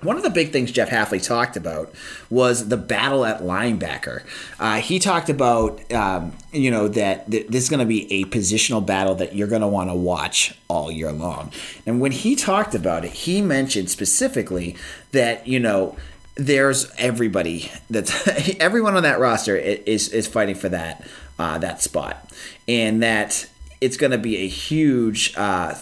one 0.03 0.17
of 0.17 0.23
the 0.23 0.31
big 0.31 0.53
things 0.53 0.71
Jeff 0.71 0.91
Hafley 0.91 1.25
talked 1.25 1.56
about 1.56 1.93
was 2.31 2.69
the 2.69 2.76
battle 2.76 3.25
at 3.25 3.41
linebacker. 3.41 4.23
Uh, 4.61 4.76
he 4.76 4.99
talked 4.99 5.31
about, 5.31 5.93
um, 5.93 6.32
you 6.53 6.71
know, 6.71 6.87
that 6.88 7.31
th- 7.31 7.49
this 7.49 7.65
is 7.65 7.69
going 7.71 7.81
to 7.81 7.87
be 7.87 8.12
a 8.12 8.25
positional 8.26 8.85
battle 8.85 9.15
that 9.17 9.35
you're 9.35 9.49
going 9.49 9.62
to 9.62 9.67
want 9.67 9.91
to 9.91 9.94
watch 9.94 10.56
all 10.69 10.93
year 10.93 11.11
long. 11.11 11.50
And 11.87 12.00
when 12.00 12.12
he 12.12 12.37
talked 12.37 12.75
about 12.75 13.05
it, 13.05 13.12
he 13.12 13.43
mentioned 13.43 13.91
specifically 13.91 14.76
that, 15.12 15.47
you 15.47 15.59
know, 15.59 15.97
there's 16.37 16.93
everybody 16.99 17.70
that's 17.88 18.29
everyone 18.61 18.97
on 18.97 19.05
that 19.05 19.20
roster 19.20 19.56
is 19.56 20.09
is 20.09 20.27
fighting 20.27 20.56
for 20.56 20.69
that 20.69 21.06
uh, 21.38 21.59
that 21.59 21.81
spot, 21.81 22.29
and 22.67 23.03
that 23.03 23.49
it's 23.81 23.97
going 23.97 24.11
to 24.11 24.19
be 24.19 24.38
a 24.38 24.49
huge 24.49 25.32
uh, 25.37 25.75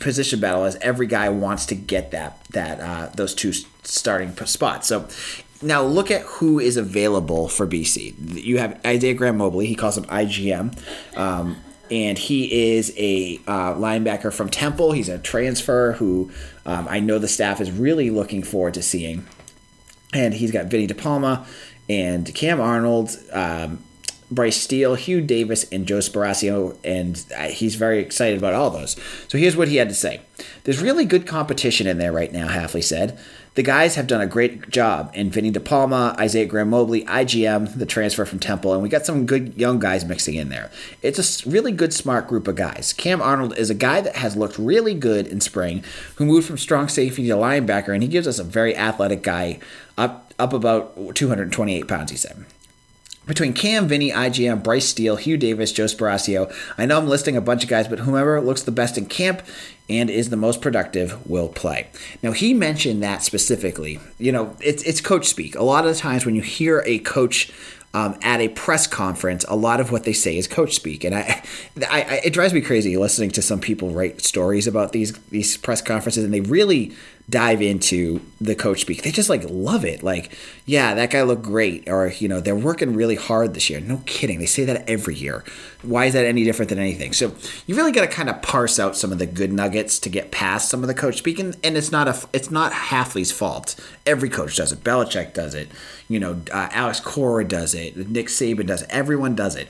position 0.00 0.40
battle 0.40 0.64
as 0.64 0.76
every 0.76 1.06
guy 1.06 1.28
wants 1.28 1.66
to 1.66 1.74
get 1.74 2.10
that 2.10 2.42
that 2.50 2.80
uh, 2.80 3.10
those 3.14 3.34
two 3.34 3.52
starting 3.52 4.34
spots. 4.46 4.88
So 4.88 5.08
now 5.62 5.82
look 5.82 6.10
at 6.10 6.22
who 6.22 6.58
is 6.58 6.76
available 6.76 7.48
for 7.48 7.66
BC. 7.66 8.44
You 8.44 8.58
have 8.58 8.80
Isaiah 8.84 9.14
Graham 9.14 9.38
Mobley. 9.38 9.66
He 9.66 9.74
calls 9.74 9.96
him 9.96 10.04
IGM. 10.04 10.76
Um, 11.16 11.56
and 11.90 12.18
he 12.18 12.74
is 12.74 12.92
a 12.96 13.40
uh, 13.46 13.74
linebacker 13.74 14.32
from 14.32 14.48
Temple. 14.48 14.92
He's 14.92 15.08
a 15.08 15.18
transfer 15.18 15.92
who 15.92 16.32
um, 16.64 16.86
I 16.90 17.00
know 17.00 17.18
the 17.18 17.28
staff 17.28 17.60
is 17.60 17.70
really 17.70 18.10
looking 18.10 18.42
forward 18.42 18.74
to 18.74 18.82
seeing. 18.82 19.24
And 20.12 20.34
he's 20.34 20.50
got 20.50 20.66
Vinny 20.66 20.86
DePalma 20.86 21.46
and 21.88 22.32
Cam 22.34 22.60
Arnold, 22.60 23.16
um, 23.32 23.82
Bryce 24.30 24.60
Steele, 24.60 24.96
Hugh 24.96 25.20
Davis, 25.20 25.64
and 25.70 25.86
Joe 25.86 25.98
Sparacio, 25.98 26.76
and 26.82 27.24
uh, 27.36 27.44
he's 27.44 27.76
very 27.76 28.00
excited 28.00 28.38
about 28.38 28.54
all 28.54 28.70
those. 28.70 28.96
So 29.28 29.38
here's 29.38 29.56
what 29.56 29.68
he 29.68 29.76
had 29.76 29.88
to 29.88 29.94
say. 29.94 30.20
There's 30.64 30.82
really 30.82 31.04
good 31.04 31.26
competition 31.26 31.86
in 31.86 31.98
there 31.98 32.12
right 32.12 32.32
now, 32.32 32.48
Hafley 32.48 32.82
said. 32.82 33.18
The 33.54 33.62
guys 33.62 33.94
have 33.94 34.06
done 34.06 34.20
a 34.20 34.26
great 34.26 34.68
job, 34.68 35.10
and 35.14 35.32
Vinny 35.32 35.50
DePalma, 35.50 36.18
Isaiah 36.18 36.44
Graham 36.44 36.70
Mobley, 36.70 37.04
IGM, 37.04 37.78
the 37.78 37.86
transfer 37.86 38.26
from 38.26 38.38
Temple, 38.38 38.74
and 38.74 38.82
we 38.82 38.88
got 38.88 39.06
some 39.06 39.24
good 39.24 39.56
young 39.56 39.78
guys 39.78 40.04
mixing 40.04 40.34
in 40.34 40.50
there. 40.50 40.70
It's 41.00 41.46
a 41.46 41.48
really 41.48 41.72
good, 41.72 41.94
smart 41.94 42.26
group 42.26 42.48
of 42.48 42.56
guys. 42.56 42.92
Cam 42.92 43.22
Arnold 43.22 43.56
is 43.56 43.70
a 43.70 43.74
guy 43.74 44.02
that 44.02 44.16
has 44.16 44.36
looked 44.36 44.58
really 44.58 44.92
good 44.92 45.26
in 45.26 45.40
spring, 45.40 45.82
who 46.16 46.26
moved 46.26 46.46
from 46.46 46.58
strong 46.58 46.88
safety 46.88 47.26
to 47.28 47.34
linebacker, 47.34 47.94
and 47.94 48.02
he 48.02 48.08
gives 48.08 48.26
us 48.26 48.38
a 48.38 48.44
very 48.44 48.76
athletic 48.76 49.22
guy, 49.22 49.58
up 49.96 50.24
up 50.38 50.52
about 50.52 51.14
228 51.14 51.88
pounds, 51.88 52.10
he 52.10 52.16
said 52.18 52.44
between 53.26 53.52
Cam, 53.52 53.88
Vinny, 53.88 54.10
IGM, 54.10 54.62
Bryce 54.62 54.88
Steele, 54.88 55.16
Hugh 55.16 55.36
Davis, 55.36 55.72
Joe 55.72 55.84
Sparacio. 55.84 56.52
I 56.78 56.86
know 56.86 56.98
I'm 56.98 57.08
listing 57.08 57.36
a 57.36 57.40
bunch 57.40 57.64
of 57.64 57.68
guys, 57.68 57.88
but 57.88 58.00
whomever 58.00 58.40
looks 58.40 58.62
the 58.62 58.70
best 58.70 58.96
in 58.96 59.06
camp 59.06 59.42
and 59.88 60.08
is 60.10 60.30
the 60.30 60.36
most 60.36 60.60
productive 60.60 61.28
will 61.28 61.48
play. 61.48 61.88
Now 62.22 62.32
he 62.32 62.54
mentioned 62.54 63.02
that 63.02 63.22
specifically. 63.22 64.00
You 64.18 64.32
know, 64.32 64.56
it's 64.60 64.82
it's 64.84 65.00
coach 65.00 65.26
speak. 65.26 65.54
A 65.56 65.62
lot 65.62 65.86
of 65.86 65.94
the 65.94 66.00
times 66.00 66.24
when 66.24 66.34
you 66.34 66.42
hear 66.42 66.82
a 66.86 66.98
coach 67.00 67.52
um, 67.94 68.18
at 68.20 68.40
a 68.40 68.48
press 68.48 68.86
conference, 68.86 69.44
a 69.48 69.56
lot 69.56 69.80
of 69.80 69.90
what 69.90 70.04
they 70.04 70.12
say 70.12 70.36
is 70.36 70.46
coach 70.46 70.74
speak, 70.74 71.02
and 71.02 71.14
I, 71.14 71.42
I, 71.88 72.02
I, 72.02 72.20
it 72.24 72.32
drives 72.32 72.52
me 72.52 72.60
crazy 72.60 72.96
listening 72.96 73.30
to 73.32 73.42
some 73.42 73.60
people 73.60 73.90
write 73.90 74.22
stories 74.22 74.66
about 74.66 74.92
these 74.92 75.16
these 75.30 75.56
press 75.56 75.80
conferences, 75.82 76.24
and 76.24 76.32
they 76.32 76.40
really 76.40 76.92
dive 77.28 77.60
into 77.60 78.20
the 78.40 78.54
coach 78.54 78.82
speak. 78.82 79.02
They 79.02 79.10
just 79.10 79.28
like 79.28 79.42
love 79.48 79.84
it. 79.84 80.02
Like, 80.02 80.36
yeah, 80.64 80.94
that 80.94 81.10
guy 81.10 81.22
looked 81.22 81.42
great. 81.42 81.88
Or, 81.88 82.08
you 82.08 82.28
know, 82.28 82.40
they're 82.40 82.54
working 82.54 82.94
really 82.94 83.16
hard 83.16 83.54
this 83.54 83.68
year. 83.68 83.80
No 83.80 84.00
kidding. 84.06 84.38
They 84.38 84.46
say 84.46 84.64
that 84.64 84.88
every 84.88 85.16
year. 85.16 85.44
Why 85.82 86.06
is 86.06 86.12
that 86.14 86.24
any 86.24 86.44
different 86.44 86.68
than 86.68 86.78
anything? 86.78 87.12
So 87.12 87.34
you 87.66 87.74
really 87.74 87.90
got 87.90 88.02
to 88.02 88.06
kind 88.06 88.30
of 88.30 88.42
parse 88.42 88.78
out 88.78 88.96
some 88.96 89.10
of 89.10 89.18
the 89.18 89.26
good 89.26 89.52
nuggets 89.52 89.98
to 90.00 90.08
get 90.08 90.30
past 90.30 90.68
some 90.68 90.82
of 90.82 90.88
the 90.88 90.94
coach 90.94 91.18
speak. 91.18 91.40
And, 91.40 91.56
and 91.64 91.76
it's 91.76 91.90
not 91.90 92.06
a, 92.06 92.28
it's 92.32 92.50
not 92.50 92.72
Hafley's 92.72 93.32
fault. 93.32 93.74
Every 94.04 94.28
coach 94.28 94.56
does 94.56 94.70
it. 94.70 94.84
Belichick 94.84 95.34
does 95.34 95.54
it. 95.54 95.68
You 96.08 96.20
know, 96.20 96.40
uh, 96.52 96.68
Alex 96.70 97.00
Cora 97.00 97.44
does 97.44 97.74
it. 97.74 97.96
Nick 98.08 98.28
Saban 98.28 98.66
does 98.66 98.82
it. 98.82 98.88
Everyone 98.90 99.34
does 99.34 99.56
it. 99.56 99.68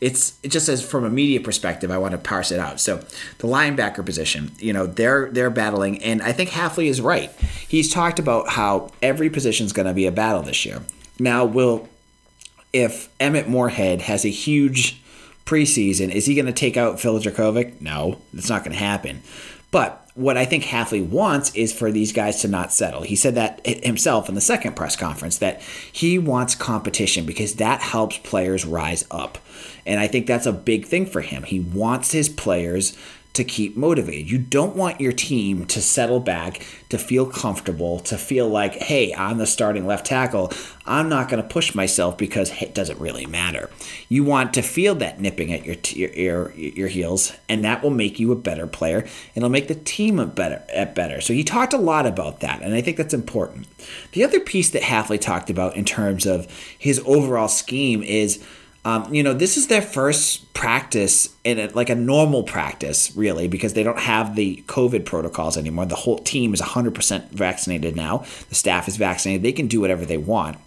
It's 0.00 0.38
it 0.42 0.48
just 0.48 0.68
as 0.68 0.86
from 0.86 1.04
a 1.04 1.10
media 1.10 1.40
perspective, 1.40 1.90
I 1.90 1.98
want 1.98 2.12
to 2.12 2.18
parse 2.18 2.50
it 2.50 2.60
out. 2.60 2.80
So 2.80 2.98
the 3.38 3.48
linebacker 3.48 4.04
position, 4.04 4.52
you 4.58 4.72
know, 4.72 4.86
they're 4.86 5.30
they're 5.30 5.50
battling, 5.50 6.02
and 6.02 6.22
I 6.22 6.32
think 6.32 6.50
Hafley 6.50 6.86
is 6.86 7.00
right. 7.00 7.30
He's 7.68 7.92
talked 7.92 8.18
about 8.18 8.50
how 8.50 8.90
every 9.02 9.30
position 9.30 9.66
is 9.66 9.72
going 9.72 9.88
to 9.88 9.94
be 9.94 10.06
a 10.06 10.12
battle 10.12 10.42
this 10.42 10.64
year. 10.64 10.82
Now, 11.18 11.44
will 11.44 11.88
if 12.72 13.08
Emmett 13.20 13.48
Morehead 13.48 14.02
has 14.02 14.24
a 14.24 14.30
huge 14.30 15.00
preseason. 15.44 16.10
Is 16.10 16.26
he 16.26 16.34
going 16.34 16.46
to 16.46 16.52
take 16.52 16.76
out 16.76 17.00
Phil 17.00 17.18
Jurkovec? 17.20 17.80
No, 17.80 18.18
it's 18.32 18.48
not 18.48 18.64
going 18.64 18.72
to 18.72 18.82
happen. 18.82 19.22
But 19.74 20.08
what 20.14 20.36
I 20.36 20.44
think 20.44 20.62
Hafley 20.62 21.04
wants 21.04 21.52
is 21.56 21.72
for 21.72 21.90
these 21.90 22.12
guys 22.12 22.40
to 22.42 22.48
not 22.48 22.72
settle. 22.72 23.02
He 23.02 23.16
said 23.16 23.34
that 23.34 23.66
himself 23.66 24.28
in 24.28 24.36
the 24.36 24.40
second 24.40 24.76
press 24.76 24.94
conference 24.94 25.38
that 25.38 25.60
he 25.90 26.16
wants 26.16 26.54
competition 26.54 27.26
because 27.26 27.56
that 27.56 27.80
helps 27.80 28.18
players 28.18 28.64
rise 28.64 29.04
up. 29.10 29.36
And 29.84 29.98
I 29.98 30.06
think 30.06 30.28
that's 30.28 30.46
a 30.46 30.52
big 30.52 30.86
thing 30.86 31.06
for 31.06 31.22
him. 31.22 31.42
He 31.42 31.58
wants 31.58 32.12
his 32.12 32.28
players 32.28 32.96
to 33.34 33.44
keep 33.44 33.76
motivated. 33.76 34.30
You 34.30 34.38
don't 34.38 34.76
want 34.76 35.00
your 35.00 35.12
team 35.12 35.66
to 35.66 35.82
settle 35.82 36.20
back, 36.20 36.64
to 36.88 36.98
feel 36.98 37.26
comfortable, 37.26 37.98
to 38.00 38.16
feel 38.16 38.48
like, 38.48 38.74
hey, 38.74 39.12
I'm 39.12 39.38
the 39.38 39.46
starting 39.46 39.86
left 39.86 40.06
tackle. 40.06 40.52
I'm 40.86 41.08
not 41.08 41.28
going 41.28 41.42
to 41.42 41.48
push 41.48 41.74
myself 41.74 42.16
because 42.16 42.50
it 42.62 42.74
doesn't 42.74 43.00
really 43.00 43.26
matter. 43.26 43.70
You 44.08 44.22
want 44.22 44.54
to 44.54 44.62
feel 44.62 44.94
that 44.96 45.20
nipping 45.20 45.52
at 45.52 45.66
your, 45.66 45.74
t- 45.74 46.08
your, 46.22 46.52
your 46.52 46.88
heels, 46.88 47.32
and 47.48 47.64
that 47.64 47.82
will 47.82 47.90
make 47.90 48.20
you 48.20 48.30
a 48.30 48.36
better 48.36 48.68
player, 48.68 49.00
and 49.00 49.10
it'll 49.36 49.48
make 49.48 49.68
the 49.68 49.74
team 49.74 50.20
a 50.20 50.26
better 50.26 50.62
at 50.72 50.94
better. 50.94 51.20
So 51.20 51.32
he 51.32 51.42
talked 51.42 51.72
a 51.72 51.78
lot 51.78 52.06
about 52.06 52.38
that, 52.40 52.62
and 52.62 52.72
I 52.72 52.80
think 52.80 52.96
that's 52.96 53.14
important. 53.14 53.66
The 54.12 54.22
other 54.22 54.38
piece 54.38 54.70
that 54.70 54.82
Hafley 54.82 55.20
talked 55.20 55.50
about 55.50 55.74
in 55.74 55.84
terms 55.84 56.24
of 56.24 56.46
his 56.78 57.02
overall 57.04 57.48
scheme 57.48 58.04
is 58.04 58.44
um, 58.84 59.12
you 59.12 59.22
know, 59.22 59.32
this 59.32 59.56
is 59.56 59.68
their 59.68 59.80
first 59.80 60.52
practice 60.52 61.34
in 61.42 61.58
a, 61.58 61.66
like 61.68 61.88
a 61.88 61.94
normal 61.94 62.42
practice, 62.42 63.16
really, 63.16 63.48
because 63.48 63.72
they 63.72 63.82
don't 63.82 63.98
have 63.98 64.36
the 64.36 64.62
COVID 64.66 65.06
protocols 65.06 65.56
anymore. 65.56 65.86
The 65.86 65.94
whole 65.94 66.18
team 66.18 66.52
is 66.52 66.60
100% 66.60 67.30
vaccinated 67.30 67.96
now. 67.96 68.24
The 68.50 68.54
staff 68.54 68.86
is 68.86 68.96
vaccinated. 68.96 69.42
They 69.42 69.52
can 69.52 69.68
do 69.68 69.80
whatever 69.80 70.04
they 70.04 70.18
want. 70.18 70.58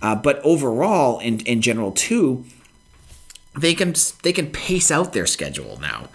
Uh, 0.00 0.14
but 0.14 0.40
overall, 0.44 1.18
in, 1.18 1.40
in 1.40 1.60
general, 1.60 1.90
too, 1.90 2.44
they 3.58 3.74
can 3.74 3.94
they 4.22 4.32
can 4.32 4.50
pace 4.50 4.90
out 4.90 5.12
their 5.12 5.26
schedule 5.26 5.78
now. 5.80 6.08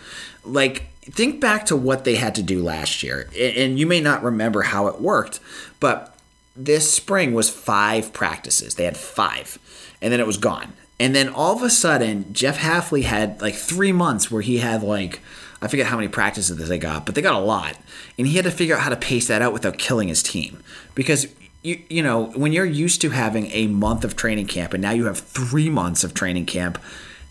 Like 0.46 0.88
think 1.01 1.41
back 1.41 1.65
to 1.65 1.75
what 1.75 2.05
they 2.05 2.15
had 2.15 2.36
to 2.36 2.43
do 2.43 2.62
last 2.63 3.01
year, 3.03 3.29
and 3.38 3.79
you 3.79 3.88
may 3.88 4.00
not 4.00 4.24
remember 4.24 4.62
how 4.62 4.88
it 4.88 5.01
worked, 5.01 5.39
but 5.79 6.15
this 6.55 6.93
spring 6.93 7.34
was 7.34 7.50
five 7.50 8.13
practices. 8.13 8.75
They 8.75 8.86
had 8.86 8.98
five, 8.98 9.58
and 10.01 10.13
then 10.13 10.20
it 10.20 10.27
was 10.27 10.38
gone. 10.38 10.74
And 11.01 11.15
then 11.15 11.29
all 11.29 11.55
of 11.55 11.63
a 11.63 11.70
sudden, 11.72 12.31
Jeff 12.31 12.60
Hafley 12.60 13.01
had 13.01 13.41
like 13.41 13.55
three 13.55 13.91
months 13.91 14.29
where 14.29 14.43
he 14.43 14.60
had 14.60 14.84
like, 14.84 15.20
I 15.60 15.67
forget 15.67 15.88
how 15.88 15.96
many 15.96 16.08
practices 16.08 16.70
they 16.70 16.77
got, 16.77 17.08
but 17.08 17.15
they 17.15 17.24
got 17.24 17.34
a 17.34 17.43
lot. 17.43 17.75
And 18.20 18.27
he 18.27 18.36
had 18.36 18.46
to 18.46 18.51
figure 18.51 18.75
out 18.75 18.81
how 18.84 18.89
to 18.89 18.96
pace 18.96 19.27
that 19.27 19.41
out 19.41 19.51
without 19.51 19.79
killing 19.79 20.10
his 20.10 20.22
team. 20.22 20.62
Because, 20.93 21.25
you, 21.63 21.81
you 21.89 22.03
know, 22.03 22.25
when 22.36 22.53
you're 22.53 22.65
used 22.65 23.01
to 23.01 23.10
having 23.10 23.48
a 23.48 23.65
month 23.65 24.03
of 24.03 24.15
training 24.15 24.46
camp 24.46 24.75
and 24.75 24.81
now 24.84 24.91
you 24.91 25.05
have 25.05 25.17
three 25.17 25.72
months 25.72 26.03
of 26.03 26.13
training 26.13 26.46
camp, 26.46 26.77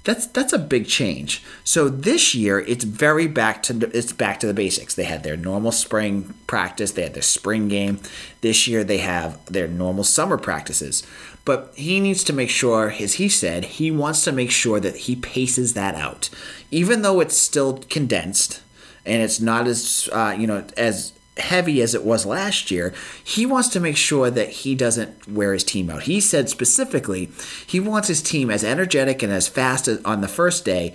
that's 0.02 0.26
that's 0.26 0.52
a 0.52 0.58
big 0.58 0.86
change. 0.86 1.44
So 1.62 1.88
this 1.88 2.34
year 2.34 2.60
it's 2.60 2.84
very 2.84 3.26
back 3.26 3.62
to 3.64 3.90
it's 3.96 4.12
back 4.12 4.40
to 4.40 4.46
the 4.46 4.54
basics. 4.54 4.94
They 4.94 5.04
had 5.04 5.22
their 5.22 5.36
normal 5.36 5.72
spring 5.72 6.34
practice, 6.46 6.92
they 6.92 7.02
had 7.02 7.14
their 7.14 7.22
spring 7.22 7.68
game. 7.68 8.00
This 8.40 8.66
year 8.66 8.82
they 8.82 8.98
have 8.98 9.44
their 9.46 9.68
normal 9.68 10.04
summer 10.04 10.38
practices. 10.38 11.06
But 11.50 11.72
he 11.74 11.98
needs 11.98 12.22
to 12.22 12.32
make 12.32 12.48
sure, 12.48 12.94
as 13.00 13.14
he 13.14 13.28
said, 13.28 13.64
he 13.64 13.90
wants 13.90 14.22
to 14.22 14.30
make 14.30 14.52
sure 14.52 14.78
that 14.78 14.96
he 14.98 15.16
paces 15.16 15.74
that 15.74 15.96
out, 15.96 16.30
even 16.70 17.02
though 17.02 17.18
it's 17.18 17.36
still 17.36 17.78
condensed 17.90 18.62
and 19.04 19.20
it's 19.20 19.40
not 19.40 19.66
as 19.66 20.08
uh, 20.12 20.32
you 20.38 20.46
know 20.46 20.64
as 20.76 21.12
heavy 21.38 21.82
as 21.82 21.92
it 21.92 22.04
was 22.04 22.24
last 22.24 22.70
year, 22.70 22.94
he 23.24 23.46
wants 23.46 23.68
to 23.70 23.80
make 23.80 23.96
sure 23.96 24.30
that 24.30 24.50
he 24.62 24.76
doesn't 24.76 25.26
wear 25.26 25.52
his 25.52 25.64
team 25.64 25.90
out. 25.90 26.04
He 26.04 26.20
said 26.20 26.48
specifically 26.48 27.32
he 27.66 27.80
wants 27.80 28.06
his 28.06 28.22
team 28.22 28.48
as 28.48 28.62
energetic 28.62 29.20
and 29.20 29.32
as 29.32 29.48
fast 29.48 29.88
as, 29.88 30.00
on 30.04 30.20
the 30.20 30.28
first 30.28 30.64
day 30.64 30.94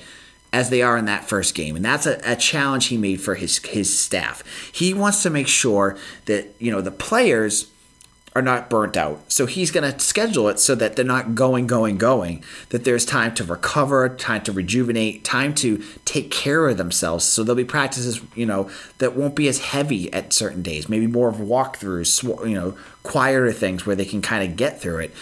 as 0.54 0.70
they 0.70 0.82
are 0.82 0.96
in 0.96 1.04
that 1.04 1.26
first 1.26 1.54
game. 1.54 1.76
And 1.76 1.84
that's 1.84 2.06
a, 2.06 2.18
a, 2.24 2.38
challenge 2.38 2.86
he 2.86 2.98
made 2.98 3.20
for 3.20 3.36
his 3.36 3.58
his 3.58 4.00
staff. 4.00 4.42
He 4.72 4.94
wants 4.94 5.22
to 5.24 5.30
make 5.30 5.50
sure 5.50 5.98
that, 6.28 6.56
you 6.60 6.72
know, 6.72 6.80
the 6.80 6.92
players 6.92 7.70
are 8.36 8.42
not 8.42 8.70
burnt 8.70 8.98
out. 8.98 9.22
So 9.32 9.46
he's 9.46 9.72
going 9.72 9.90
to 9.90 9.98
schedule 9.98 10.50
it 10.50 10.60
so 10.60 10.76
that 10.76 10.98
they're 10.98 11.06
not 11.06 11.36
going, 11.36 11.68
going, 11.68 11.98
going, 11.98 12.44
that 12.70 12.84
there's 12.84 13.06
time 13.06 13.34
to 13.36 13.46
recover, 13.46 14.10
time 14.10 14.44
to 14.44 14.52
rejuvenate, 14.52 15.24
time 15.24 15.56
to 15.56 15.82
take 16.04 16.32
care 16.32 16.68
of 16.68 16.76
themselves. 16.76 17.24
So 17.24 17.44
there'll 17.44 17.56
be 17.56 17.64
practices, 17.64 18.22
you 18.36 18.46
know, 18.46 18.70
that 18.98 19.16
won't 19.16 19.36
be 19.36 19.48
as 19.48 19.60
heavy 19.60 20.12
at 20.12 20.34
certain 20.34 20.62
days, 20.62 20.90
maybe 20.90 21.08
more 21.08 21.30
of 21.30 21.38
walkthroughs, 21.38 22.24
you 22.48 22.56
know, 22.56 22.78
quieter 23.04 23.54
things 23.54 23.86
where 23.86 23.96
they 23.96 24.06
can 24.06 24.22
kind 24.22 24.50
of 24.50 24.58
get 24.58 24.82
through 24.82 25.00
it 25.00 25.14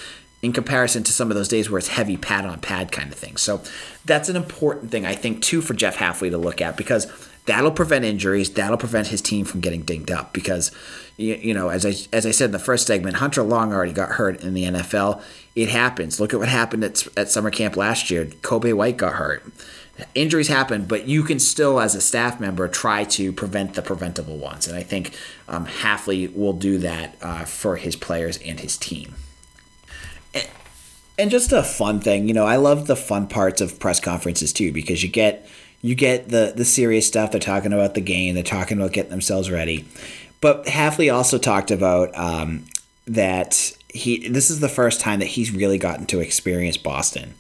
in 0.42 0.52
comparison 0.52 1.04
to 1.04 1.12
some 1.14 1.30
of 1.30 1.38
those 1.38 1.48
days 1.48 1.70
where 1.70 1.78
it's 1.78 1.90
heavy 1.90 2.18
pad 2.18 2.46
on 2.46 2.60
pad 2.60 2.92
kind 2.92 3.12
of 3.12 3.18
thing. 3.18 3.38
So 3.38 3.62
that's 4.06 4.28
an 4.28 4.36
important 4.36 4.90
thing, 4.92 5.06
I 5.06 5.14
think, 5.14 5.42
too, 5.42 5.62
for 5.62 5.74
Jeff 5.76 5.98
Hafley 5.98 6.32
to 6.32 6.38
look 6.38 6.62
at 6.62 6.78
because 6.78 7.06
that'll 7.46 7.72
prevent 7.72 8.06
injuries. 8.06 8.50
That'll 8.52 8.78
prevent 8.78 9.08
his 9.08 9.22
team 9.22 9.46
from 9.46 9.62
getting 9.62 9.82
dinged 9.82 10.12
up 10.12 10.34
because 10.34 10.72
you, 11.18 11.36
you, 11.36 11.54
know, 11.54 11.70
as 11.70 11.86
I 11.86 11.94
as 12.16 12.26
I 12.26 12.32
said 12.32 12.46
in 12.46 12.52
the 12.52 12.60
first 12.60 12.88
segment, 12.88 13.18
Hunter 13.18 13.44
Long 13.44 13.74
already 13.74 13.94
got 13.94 14.12
hurt 14.12 14.42
in 14.44 14.54
the 14.54 14.64
NFL. 14.64 15.22
It 15.56 15.70
happens. 15.70 16.20
Look 16.20 16.34
at 16.34 16.40
what 16.40 16.50
happened 16.50 16.84
at 16.84 17.06
at 17.18 17.30
summer 17.30 17.52
camp 17.52 17.76
last 17.76 18.10
year. 18.10 18.30
Kobe 18.42 18.74
White 18.74 18.98
got 18.98 19.14
hurt. 19.14 19.44
Injuries 20.16 20.48
happen, 20.48 20.86
but 20.86 21.08
you 21.08 21.22
can 21.22 21.38
still, 21.38 21.80
as 21.80 21.94
a 21.94 22.02
staff 22.02 22.40
member, 22.40 22.68
try 22.68 23.04
to 23.04 23.32
prevent 23.32 23.76
the 23.76 23.84
preventable 23.84 24.38
ones. 24.38 24.68
And 24.68 24.76
I 24.76 24.82
think 24.82 25.16
um, 25.48 25.68
Hafley 25.68 26.36
will 26.36 26.54
do 26.54 26.80
that 26.80 27.16
uh, 27.22 27.46
for 27.46 27.76
his 27.76 27.96
players 27.96 28.40
and 28.40 28.60
his 28.60 28.76
team. 28.76 29.14
And, 30.34 30.48
and 31.20 31.30
just 31.30 31.52
a 31.52 31.62
fun 31.62 32.00
thing, 32.00 32.28
you 32.28 32.34
know, 32.34 32.48
I 32.48 32.56
love 32.56 32.88
the 32.88 32.96
fun 32.96 33.28
parts 33.28 33.62
of 33.62 33.80
press 33.80 34.00
conferences 34.00 34.52
too 34.52 34.72
because 34.72 35.04
you 35.04 35.10
get 35.10 35.48
you 35.84 35.94
get 35.94 36.30
the 36.30 36.54
the 36.56 36.66
serious 36.66 37.06
stuff. 37.06 37.30
They're 37.30 37.40
talking 37.40 37.74
about 37.74 37.94
the 37.94 38.02
game. 38.02 38.34
They're 38.34 38.44
talking 38.44 38.80
about 38.80 38.94
getting 38.94 39.12
themselves 39.12 39.52
ready 39.52 39.86
but 40.44 40.66
Hafley 40.66 41.12
also 41.12 41.38
talked 41.38 41.72
about 41.72 42.14
um, 42.18 42.66
that 43.08 43.72
he 43.88 44.28
this 44.28 44.50
is 44.50 44.60
the 44.60 44.68
first 44.68 45.00
time 45.00 45.22
that 45.22 45.28
he's 45.28 45.52
really 45.52 45.78
gotten 45.78 46.06
to 46.08 46.20
experience 46.20 46.76
Boston, 46.76 47.34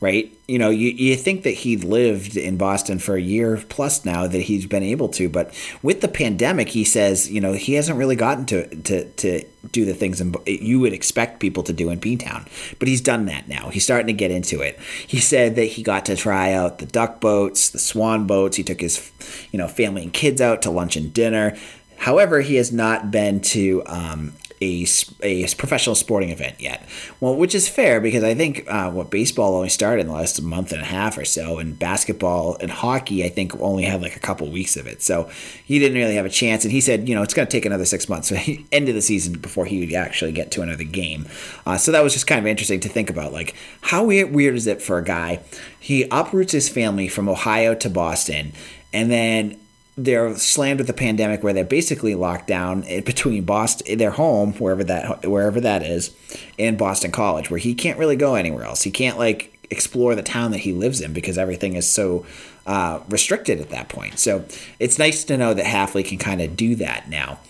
right? 0.00 0.32
You 0.46 0.58
know, 0.58 0.70
you, 0.70 0.90
you 0.90 1.16
think 1.16 1.42
that 1.42 1.50
he 1.50 1.76
lived 1.76 2.36
in 2.36 2.56
Boston 2.56 2.98
for 2.98 3.16
a 3.16 3.20
year 3.20 3.62
plus 3.68 4.04
now 4.04 4.26
that 4.26 4.42
he's 4.42 4.66
been 4.66 4.82
able 4.82 5.08
to, 5.10 5.28
but 5.28 5.52
with 5.82 6.00
the 6.00 6.08
pandemic, 6.08 6.68
he 6.68 6.84
says, 6.84 7.30
you 7.30 7.40
know, 7.40 7.52
he 7.52 7.74
hasn't 7.74 7.98
really 7.98 8.16
gotten 8.16 8.46
to 8.46 8.76
to, 8.82 9.04
to 9.10 9.44
do 9.72 9.84
the 9.84 9.94
things 9.94 10.20
in, 10.20 10.34
you 10.46 10.78
would 10.80 10.92
expect 10.92 11.40
people 11.40 11.62
to 11.64 11.72
do 11.72 11.90
in 11.90 12.00
Beantown, 12.00 12.48
but 12.78 12.88
he's 12.88 13.00
done 13.00 13.26
that 13.26 13.48
now. 13.48 13.70
He's 13.70 13.84
starting 13.84 14.06
to 14.06 14.12
get 14.12 14.30
into 14.30 14.60
it. 14.60 14.78
He 15.06 15.18
said 15.18 15.56
that 15.56 15.64
he 15.64 15.82
got 15.82 16.06
to 16.06 16.16
try 16.16 16.52
out 16.52 16.78
the 16.78 16.86
duck 16.86 17.20
boats, 17.20 17.70
the 17.70 17.78
swan 17.78 18.26
boats. 18.26 18.56
He 18.56 18.62
took 18.62 18.80
his, 18.80 19.10
you 19.50 19.58
know, 19.58 19.68
family 19.68 20.04
and 20.04 20.12
kids 20.12 20.40
out 20.40 20.62
to 20.62 20.70
lunch 20.70 20.96
and 20.96 21.12
dinner. 21.12 21.56
However, 21.96 22.40
he 22.40 22.54
has 22.54 22.72
not 22.72 23.10
been 23.10 23.40
to 23.40 23.82
um, 23.86 24.32
a, 24.60 24.86
a 25.22 25.46
professional 25.54 25.94
sporting 25.94 26.30
event 26.30 26.60
yet. 26.60 26.86
Well, 27.20 27.34
which 27.34 27.54
is 27.54 27.68
fair 27.68 28.00
because 28.00 28.24
I 28.24 28.34
think 28.34 28.64
uh, 28.68 28.90
what 28.90 29.10
baseball 29.10 29.54
only 29.54 29.68
started 29.68 30.02
in 30.02 30.06
the 30.08 30.12
last 30.12 30.40
month 30.42 30.72
and 30.72 30.80
a 30.80 30.84
half 30.84 31.18
or 31.18 31.24
so, 31.24 31.58
and 31.58 31.78
basketball 31.78 32.56
and 32.60 32.70
hockey 32.70 33.24
I 33.24 33.28
think 33.28 33.58
only 33.60 33.84
had 33.84 34.02
like 34.02 34.16
a 34.16 34.20
couple 34.20 34.50
weeks 34.50 34.76
of 34.76 34.86
it. 34.86 35.02
So 35.02 35.30
he 35.64 35.78
didn't 35.78 35.98
really 35.98 36.14
have 36.14 36.26
a 36.26 36.30
chance. 36.30 36.64
And 36.64 36.72
he 36.72 36.80
said, 36.80 37.08
you 37.08 37.14
know, 37.14 37.22
it's 37.22 37.34
going 37.34 37.46
to 37.46 37.52
take 37.52 37.64
another 37.64 37.84
six 37.84 38.08
months, 38.08 38.28
so 38.28 38.36
end 38.72 38.88
of 38.88 38.94
the 38.94 39.02
season 39.02 39.38
before 39.38 39.66
he 39.66 39.80
would 39.80 39.92
actually 39.94 40.32
get 40.32 40.50
to 40.52 40.62
another 40.62 40.84
game. 40.84 41.26
Uh, 41.66 41.76
so 41.76 41.92
that 41.92 42.02
was 42.02 42.12
just 42.12 42.26
kind 42.26 42.40
of 42.40 42.46
interesting 42.46 42.80
to 42.80 42.88
think 42.88 43.10
about. 43.10 43.32
Like, 43.32 43.54
how 43.80 44.04
weird, 44.04 44.32
weird 44.32 44.54
is 44.54 44.66
it 44.66 44.82
for 44.82 44.98
a 44.98 45.04
guy? 45.04 45.40
He 45.78 46.06
uproots 46.10 46.52
his 46.52 46.68
family 46.68 47.08
from 47.08 47.28
Ohio 47.28 47.74
to 47.76 47.90
Boston, 47.90 48.52
and 48.92 49.10
then 49.10 49.58
they're 49.98 50.36
slammed 50.36 50.78
with 50.78 50.86
the 50.86 50.92
pandemic 50.92 51.42
where 51.42 51.52
they're 51.52 51.64
basically 51.64 52.14
locked 52.14 52.46
down 52.46 52.82
between 52.82 53.44
Boston, 53.44 53.98
their 53.98 54.12
home, 54.12 54.52
wherever 54.54 54.84
that 54.84 55.26
wherever 55.26 55.60
that 55.60 55.82
is, 55.82 56.14
and 56.58 56.78
Boston 56.78 57.10
College, 57.10 57.50
where 57.50 57.58
he 57.58 57.74
can't 57.74 57.98
really 57.98 58.16
go 58.16 58.36
anywhere 58.36 58.64
else. 58.64 58.84
He 58.84 58.92
can't 58.92 59.18
like 59.18 59.58
explore 59.70 60.14
the 60.14 60.22
town 60.22 60.52
that 60.52 60.58
he 60.58 60.72
lives 60.72 61.00
in 61.00 61.12
because 61.12 61.36
everything 61.36 61.74
is 61.74 61.90
so 61.90 62.24
uh, 62.66 63.00
restricted 63.08 63.60
at 63.60 63.70
that 63.70 63.88
point. 63.88 64.20
So 64.20 64.44
it's 64.78 64.98
nice 64.98 65.24
to 65.24 65.36
know 65.36 65.52
that 65.52 65.66
Hafley 65.66 66.04
can 66.06 66.18
kind 66.18 66.40
of 66.40 66.56
do 66.56 66.76
that 66.76 67.08
now. 67.08 67.40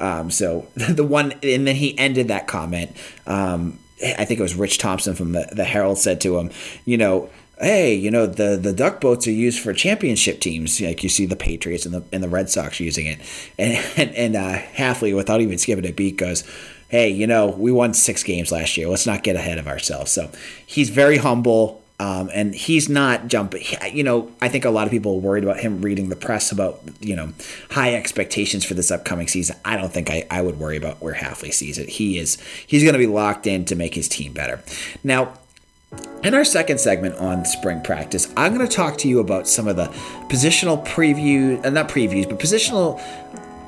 Um, 0.00 0.30
so 0.30 0.66
the 0.74 1.04
one, 1.04 1.32
and 1.42 1.66
then 1.66 1.76
he 1.76 1.96
ended 1.98 2.28
that 2.28 2.46
comment. 2.46 2.96
Um, 3.26 3.78
I 4.02 4.24
think 4.24 4.40
it 4.40 4.42
was 4.42 4.54
Rich 4.54 4.78
Thompson 4.78 5.14
from 5.14 5.32
the, 5.32 5.48
the 5.52 5.64
Herald 5.64 5.98
said 5.98 6.20
to 6.22 6.38
him, 6.38 6.50
you 6.84 6.96
know, 6.96 7.28
hey, 7.60 7.94
you 7.94 8.10
know, 8.10 8.26
the 8.26 8.56
the 8.56 8.72
duck 8.72 9.00
boats 9.00 9.26
are 9.26 9.32
used 9.32 9.60
for 9.60 9.72
championship 9.72 10.40
teams. 10.40 10.80
Like 10.80 11.02
you 11.02 11.08
see 11.08 11.26
the 11.26 11.36
Patriots 11.36 11.86
and 11.86 11.94
the 11.94 12.04
and 12.12 12.22
the 12.22 12.28
Red 12.28 12.50
Sox 12.50 12.80
using 12.80 13.06
it. 13.06 13.20
And 13.58 13.84
and, 13.96 14.14
and 14.14 14.36
uh, 14.36 14.58
Hafley, 14.74 15.14
without 15.14 15.40
even 15.40 15.58
skipping 15.58 15.86
a 15.86 15.92
beat, 15.92 16.16
goes, 16.16 16.44
hey, 16.88 17.08
you 17.10 17.26
know, 17.26 17.48
we 17.48 17.72
won 17.72 17.94
six 17.94 18.22
games 18.22 18.52
last 18.52 18.76
year. 18.76 18.88
Let's 18.88 19.06
not 19.06 19.22
get 19.22 19.36
ahead 19.36 19.58
of 19.58 19.66
ourselves. 19.66 20.12
So 20.12 20.30
he's 20.66 20.90
very 20.90 21.18
humble. 21.18 21.82
Um, 22.00 22.30
and 22.32 22.54
he's 22.54 22.88
not 22.88 23.26
jumping. 23.26 23.64
You 23.92 24.04
know, 24.04 24.30
I 24.40 24.48
think 24.48 24.64
a 24.64 24.70
lot 24.70 24.86
of 24.86 24.92
people 24.92 25.16
are 25.16 25.20
worried 25.20 25.42
about 25.42 25.58
him 25.58 25.82
reading 25.82 26.10
the 26.10 26.14
press 26.14 26.52
about, 26.52 26.78
you 27.00 27.16
know, 27.16 27.32
high 27.72 27.94
expectations 27.96 28.64
for 28.64 28.74
this 28.74 28.92
upcoming 28.92 29.26
season. 29.26 29.56
I 29.64 29.76
don't 29.76 29.92
think 29.92 30.08
I, 30.08 30.24
I 30.30 30.42
would 30.42 30.60
worry 30.60 30.76
about 30.76 31.02
where 31.02 31.14
Hafley 31.14 31.52
sees 31.52 31.76
it. 31.76 31.88
He 31.88 32.16
is 32.16 32.40
he's 32.68 32.84
going 32.84 32.92
to 32.92 33.00
be 33.00 33.08
locked 33.08 33.48
in 33.48 33.64
to 33.64 33.74
make 33.74 33.96
his 33.96 34.08
team 34.08 34.32
better. 34.32 34.62
Now, 35.02 35.32
In 36.22 36.34
our 36.34 36.44
second 36.44 36.78
segment 36.78 37.14
on 37.16 37.44
spring 37.44 37.80
practice, 37.80 38.30
I'm 38.36 38.54
going 38.54 38.66
to 38.66 38.76
talk 38.76 38.98
to 38.98 39.08
you 39.08 39.20
about 39.20 39.48
some 39.48 39.66
of 39.66 39.76
the 39.76 39.86
positional 40.28 40.84
preview, 40.86 41.64
and 41.64 41.74
not 41.74 41.88
previews, 41.88 42.28
but 42.28 42.38
positional 42.38 43.00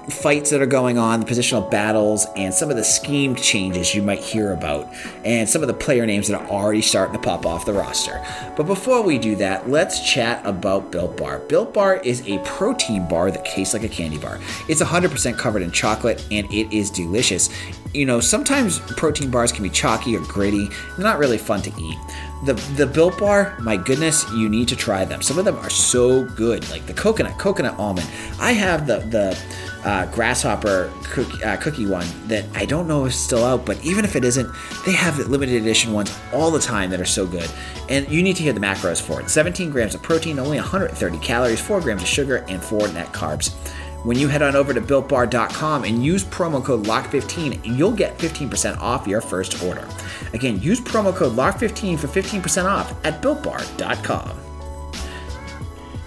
fights 0.09 0.51
that 0.51 0.63
are 0.63 0.67
going 0.67 0.99
on, 0.99 1.21
the 1.21 1.27
positional 1.27 1.71
battles, 1.71 2.27
and 2.37 2.53
some 2.53 2.71
of 2.71 2.77
the 2.77 2.85
scheme 2.85 3.35
changes 3.35 3.95
you 3.95 4.03
might 4.03 4.21
hear 4.21 4.53
about, 4.53 4.89
and 5.25 5.49
some 5.49 5.63
of 5.63 5.69
the 5.69 5.75
player 5.75 6.07
names 6.07 6.29
that 6.29 6.41
are 6.41 6.49
already 6.49 6.83
starting 6.83 7.13
to 7.13 7.19
pop 7.21 7.45
off 7.47 7.67
the 7.67 7.73
roster. 7.73 8.25
But 8.57 8.65
before 8.65 9.03
we 9.03 9.19
do 9.19 9.37
that, 9.37 9.69
let's 9.69 10.01
chat 10.11 10.45
about 10.45 10.91
Built 10.91 11.17
Bar. 11.17 11.41
Built 11.41 11.75
Bar 11.75 11.97
is 11.97 12.27
a 12.27 12.39
protein 12.39 13.07
bar 13.09 13.31
that 13.31 13.45
tastes 13.45 13.75
like 13.75 13.85
a 13.85 13.89
candy 13.89 14.19
bar. 14.19 14.41
It's 14.69 14.83
100% 14.83 15.39
covered 15.39 15.63
in 15.63 15.71
chocolate, 15.71 16.25
and 16.31 16.51
it 16.53 16.73
is 16.73 16.91
delicious. 16.91 17.51
You 17.93 18.07
know, 18.07 18.21
sometimes 18.21 18.79
protein 18.79 19.31
bars 19.31 19.53
can 19.53 19.63
be 19.63 19.71
chalky 19.71 20.17
or 20.17 20.21
gritty, 20.21 20.69
not 20.99 21.19
really 21.19 21.39
fun 21.39 21.63
to 21.63 21.71
eat. 21.81 21.99
The 22.43 22.55
the 22.77 22.87
Built 22.87 23.19
Bar, 23.19 23.55
my 23.61 23.77
goodness, 23.77 24.31
you 24.33 24.49
need 24.49 24.69
to 24.69 24.77
try 24.77 25.05
them. 25.05 25.21
Some 25.21 25.39
of 25.39 25.45
them 25.45 25.57
are 25.59 25.69
so 25.69 26.25
good, 26.25 26.69
like 26.71 26.87
the 26.87 26.95
coconut, 26.95 27.39
coconut 27.39 27.79
almond. 27.79 28.09
I 28.41 28.53
have 28.53 28.87
the 28.87 28.99
the 29.01 29.39
uh, 29.85 30.07
grasshopper 30.07 30.91
cookie, 31.05 31.43
uh, 31.45 31.57
cookie 31.59 31.87
one 31.87 32.07
that 32.29 32.45
I 32.55 32.65
don't 32.65 32.89
know 32.89 33.05
it's 33.05 33.17
still 33.17 33.45
out, 33.45 33.67
but 33.67 33.83
even 33.85 34.05
if 34.05 34.17
it 34.17 34.25
isn't, 34.25 34.49
they 34.87 34.93
have 34.93 35.19
the 35.19 35.29
limited 35.29 35.61
edition 35.61 35.93
ones 35.93 36.17
all 36.33 36.51
the 36.51 36.61
time 36.61 36.91
that 36.91 37.01
are 37.01 37.07
so 37.07 37.27
good. 37.27 37.51
And 37.89 38.09
you 38.09 38.23
need 38.23 38.37
to 38.37 38.43
hear 38.43 38.53
the 38.53 38.61
macros 38.61 39.03
for 39.03 39.21
it 39.21 39.29
17 39.29 39.71
grams 39.71 39.95
of 39.95 40.03
protein, 40.03 40.39
only 40.39 40.59
130 40.59 41.19
calories, 41.19 41.61
4 41.61 41.81
grams 41.81 42.03
of 42.03 42.09
sugar, 42.09 42.45
and 42.49 42.63
4 42.63 42.89
net 42.89 43.09
carbs. 43.13 43.55
When 44.03 44.19
you 44.19 44.29
head 44.29 44.41
on 44.41 44.57
over 44.57 44.73
to 44.73 44.81
builtbar.com 44.81 45.85
and 45.85 46.03
use 46.03 46.25
promo 46.25 46.65
code 46.65 46.87
LOCK15, 46.87 47.77
you'll 47.77 47.93
get 47.93 48.17
15% 48.17 48.79
off 48.79 49.07
your 49.07 49.21
first 49.21 49.63
order. 49.63 49.87
Again, 50.33 50.61
use 50.61 50.81
promo 50.81 51.15
code 51.15 51.37
LOCK15 51.37 51.99
for 51.99 52.07
15% 52.09 52.65
off 52.65 52.93
at 53.05 53.23
builtbar.com. 53.23 54.41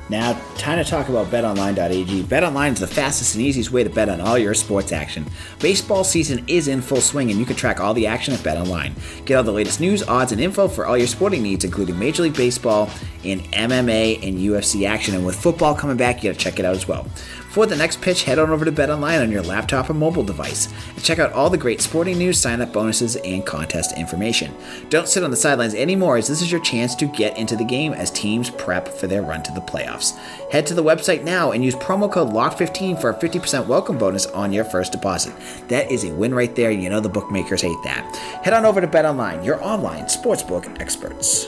Now, 0.10 0.39
time 0.58 0.84
to 0.84 0.88
talk 0.88 1.10
about 1.10 1.27
betonline.ag. 1.27 2.24
BetOnline 2.24 2.74
is 2.74 2.79
the 2.79 2.88
fastest 2.88 3.36
and 3.36 3.43
easiest 3.43 3.72
way 3.72 3.84
to 3.84 3.89
bet 3.89 4.10
on 4.10 4.22
all 4.22 4.38
your 4.38 4.53
sports 4.53 4.91
action. 4.91 5.25
Baseball 5.60 6.03
season 6.03 6.43
is 6.48 6.67
in 6.67 6.82
full 6.82 7.01
swing, 7.01 7.32
and 7.32 7.39
you 7.39 7.46
can 7.46 7.55
track 7.55 7.79
all 7.79 7.93
the 7.93 8.05
action 8.05 8.34
at 8.34 8.41
BetOnline. 8.41 8.93
Get 9.25 9.38
all 9.38 9.43
the 9.43 9.51
latest 9.51 9.79
news, 9.79 10.03
odds, 10.03 10.32
and 10.32 10.41
info 10.41 10.67
for 10.67 10.86
all 10.86 10.98
your 10.98 11.08
sporting 11.08 11.41
needs, 11.41 11.63
including 11.63 11.98
Major 11.98 12.24
League 12.24 12.36
Baseball 12.36 12.91
and 13.24 13.41
MMA 13.53 14.22
and 14.27 14.38
UFC 14.38 14.86
action. 14.86 15.15
And 15.15 15.25
with 15.25 15.36
football 15.36 15.74
coming 15.74 15.98
back, 15.98 16.22
you 16.22 16.32
gotta 16.32 16.43
check 16.43 16.60
it 16.60 16.65
out 16.65 16.75
as 16.75 16.88
well. 16.88 17.08
For 17.53 17.67
the 17.67 17.75
next 17.75 18.01
pitch, 18.01 18.24
head 18.24 18.39
on 18.39 18.50
over 18.50 18.65
to 18.65 18.72
BetOnline 18.72 19.22
on 19.22 19.31
your 19.31 19.43
laptop 19.43 19.88
or 19.88 19.93
mobile 19.93 20.24
device 20.24 20.74
and 20.89 21.03
check 21.03 21.19
out 21.19 21.33
all 21.33 21.51
the 21.51 21.57
great 21.57 21.81
sporting 21.81 22.17
news, 22.17 22.39
sign 22.39 22.62
up 22.62 22.74
bonuses, 22.74 23.15
and 23.17 23.45
contest 23.45 23.95
information. 23.95 24.51
Don't 24.89 25.07
sit 25.07 25.24
on 25.24 25.29
the 25.29 25.38
sidelines 25.38 25.75
anymore, 25.75 26.17
as 26.17 26.27
this 26.27 26.41
is 26.41 26.51
your 26.51 26.62
chance 26.62 26.95
to 26.95 27.05
get 27.05 27.38
into 27.38 27.55
the 27.55 27.63
game 27.63 27.93
as 27.93 28.10
teams 28.10 28.50
prep 28.50 28.88
for 28.88 29.05
their 29.05 29.22
run 29.22 29.43
to 29.43 29.51
the 29.51 29.62
playoffs. 29.62 30.17
Head 30.50 30.65
to 30.65 30.74
the 30.74 30.83
website 30.83 31.24
now 31.24 31.51
and 31.51 31.63
use 31.63 31.75
promo 31.75 32.12
code 32.12 32.33
LOCK15 32.33 33.00
for 33.00 33.12
a 33.12 33.19
50% 33.19 33.67
welcome 33.67 34.00
bonus 34.00 34.25
on 34.25 34.51
your 34.51 34.65
first 34.65 34.91
deposit. 34.91 35.36
That 35.67 35.91
is 35.91 36.05
a 36.05 36.13
win 36.15 36.33
right 36.33 36.55
there. 36.55 36.72
You 36.72 36.89
know 36.89 37.01
the 37.01 37.07
bookmakers 37.07 37.62
hate 37.62 37.83
that. 37.83 38.15
Head 38.43 38.53
on 38.53 38.65
over 38.65 38.81
to 38.81 38.88
BetOnline, 38.88 39.45
your 39.45 39.63
online 39.63 40.05
sportsbook 40.05 40.81
experts. 40.81 41.45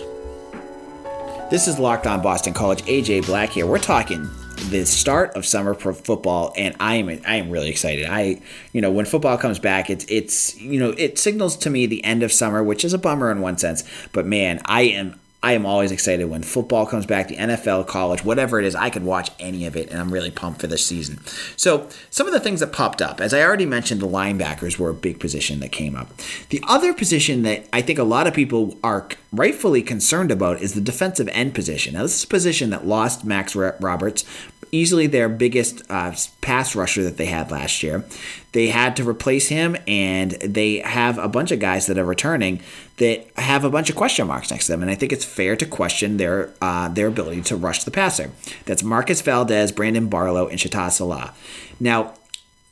This 1.49 1.67
is 1.67 1.79
Locked 1.79 2.05
On 2.05 2.21
Boston 2.21 2.53
College. 2.53 2.83
AJ 2.83 3.25
Black 3.25 3.49
here. 3.49 3.65
We're 3.65 3.79
talking 3.79 4.29
the 4.69 4.85
start 4.85 5.35
of 5.35 5.45
summer 5.45 5.73
pro 5.73 5.93
football, 5.93 6.53
and 6.57 6.75
I 6.79 6.95
am 6.95 7.09
I 7.25 7.35
am 7.35 7.49
really 7.49 7.69
excited. 7.69 8.05
I 8.05 8.41
you 8.73 8.81
know 8.81 8.91
when 8.91 9.05
football 9.05 9.37
comes 9.37 9.59
back, 9.59 9.89
it's 9.89 10.05
it's 10.09 10.59
you 10.59 10.79
know 10.79 10.91
it 10.91 11.17
signals 11.17 11.55
to 11.57 11.69
me 11.69 11.85
the 11.85 12.03
end 12.03 12.23
of 12.23 12.31
summer, 12.31 12.63
which 12.63 12.83
is 12.83 12.93
a 12.93 12.97
bummer 12.97 13.31
in 13.31 13.41
one 13.41 13.57
sense. 13.57 13.83
But 14.11 14.25
man, 14.25 14.61
I 14.65 14.83
am 14.83 15.19
I 15.45 15.51
am 15.51 15.63
always 15.67 15.91
excited 15.91 16.25
when 16.25 16.41
football 16.41 16.87
comes 16.87 17.05
back, 17.05 17.27
the 17.27 17.37
NFL, 17.37 17.85
college, 17.85 18.25
whatever 18.25 18.59
it 18.59 18.65
is. 18.65 18.73
I 18.73 18.89
can 18.89 19.05
watch 19.05 19.29
any 19.39 19.67
of 19.67 19.75
it, 19.77 19.91
and 19.91 19.99
I'm 19.99 20.11
really 20.11 20.31
pumped 20.31 20.59
for 20.59 20.65
this 20.65 20.83
season. 20.83 21.19
So, 21.55 21.87
some 22.09 22.25
of 22.25 22.33
the 22.33 22.39
things 22.39 22.61
that 22.61 22.73
popped 22.73 22.99
up, 22.99 23.21
as 23.21 23.31
I 23.31 23.43
already 23.43 23.67
mentioned, 23.67 24.01
the 24.01 24.07
linebackers 24.07 24.79
were 24.79 24.89
a 24.89 24.95
big 24.95 25.19
position 25.19 25.59
that 25.59 25.71
came 25.71 25.95
up. 25.95 26.09
The 26.49 26.63
other 26.67 26.95
position 26.95 27.43
that 27.43 27.67
I 27.71 27.83
think 27.83 27.99
a 27.99 28.03
lot 28.03 28.25
of 28.25 28.33
people 28.33 28.75
are 28.83 29.07
rightfully 29.35 29.81
concerned 29.81 30.31
about 30.31 30.61
is 30.61 30.73
the 30.73 30.81
defensive 30.81 31.27
end 31.29 31.53
position. 31.53 31.93
Now, 31.93 32.03
this 32.03 32.17
is 32.17 32.23
a 32.23 32.27
position 32.27 32.69
that 32.71 32.85
lost 32.85 33.23
Max 33.23 33.55
Roberts, 33.55 34.23
easily 34.71 35.07
their 35.07 35.29
biggest 35.29 35.83
uh, 35.89 36.13
pass 36.41 36.75
rusher 36.75 37.03
that 37.03 37.17
they 37.17 37.27
had 37.27 37.51
last 37.51 37.83
year. 37.83 38.03
They 38.51 38.67
had 38.67 38.95
to 38.97 39.07
replace 39.07 39.47
him, 39.47 39.77
and 39.87 40.31
they 40.31 40.79
have 40.79 41.17
a 41.17 41.27
bunch 41.27 41.51
of 41.51 41.59
guys 41.59 41.87
that 41.87 41.97
are 41.97 42.05
returning 42.05 42.61
that 42.97 43.27
have 43.37 43.63
a 43.63 43.69
bunch 43.69 43.89
of 43.89 43.95
question 43.95 44.27
marks 44.27 44.51
next 44.51 44.67
to 44.67 44.71
them. 44.71 44.81
And 44.81 44.91
I 44.91 44.95
think 44.95 45.11
it's 45.11 45.25
fair 45.25 45.55
to 45.55 45.65
question 45.65 46.17
their 46.17 46.51
uh, 46.61 46.87
their 46.89 47.07
ability 47.07 47.41
to 47.43 47.55
rush 47.55 47.83
the 47.83 47.91
passer. 47.91 48.31
That's 48.65 48.83
Marcus 48.83 49.21
Valdez, 49.21 49.71
Brandon 49.71 50.07
Barlow, 50.07 50.47
and 50.47 50.59
Shitta 50.59 50.87
Sillah. 50.87 51.33
Now, 51.79 52.13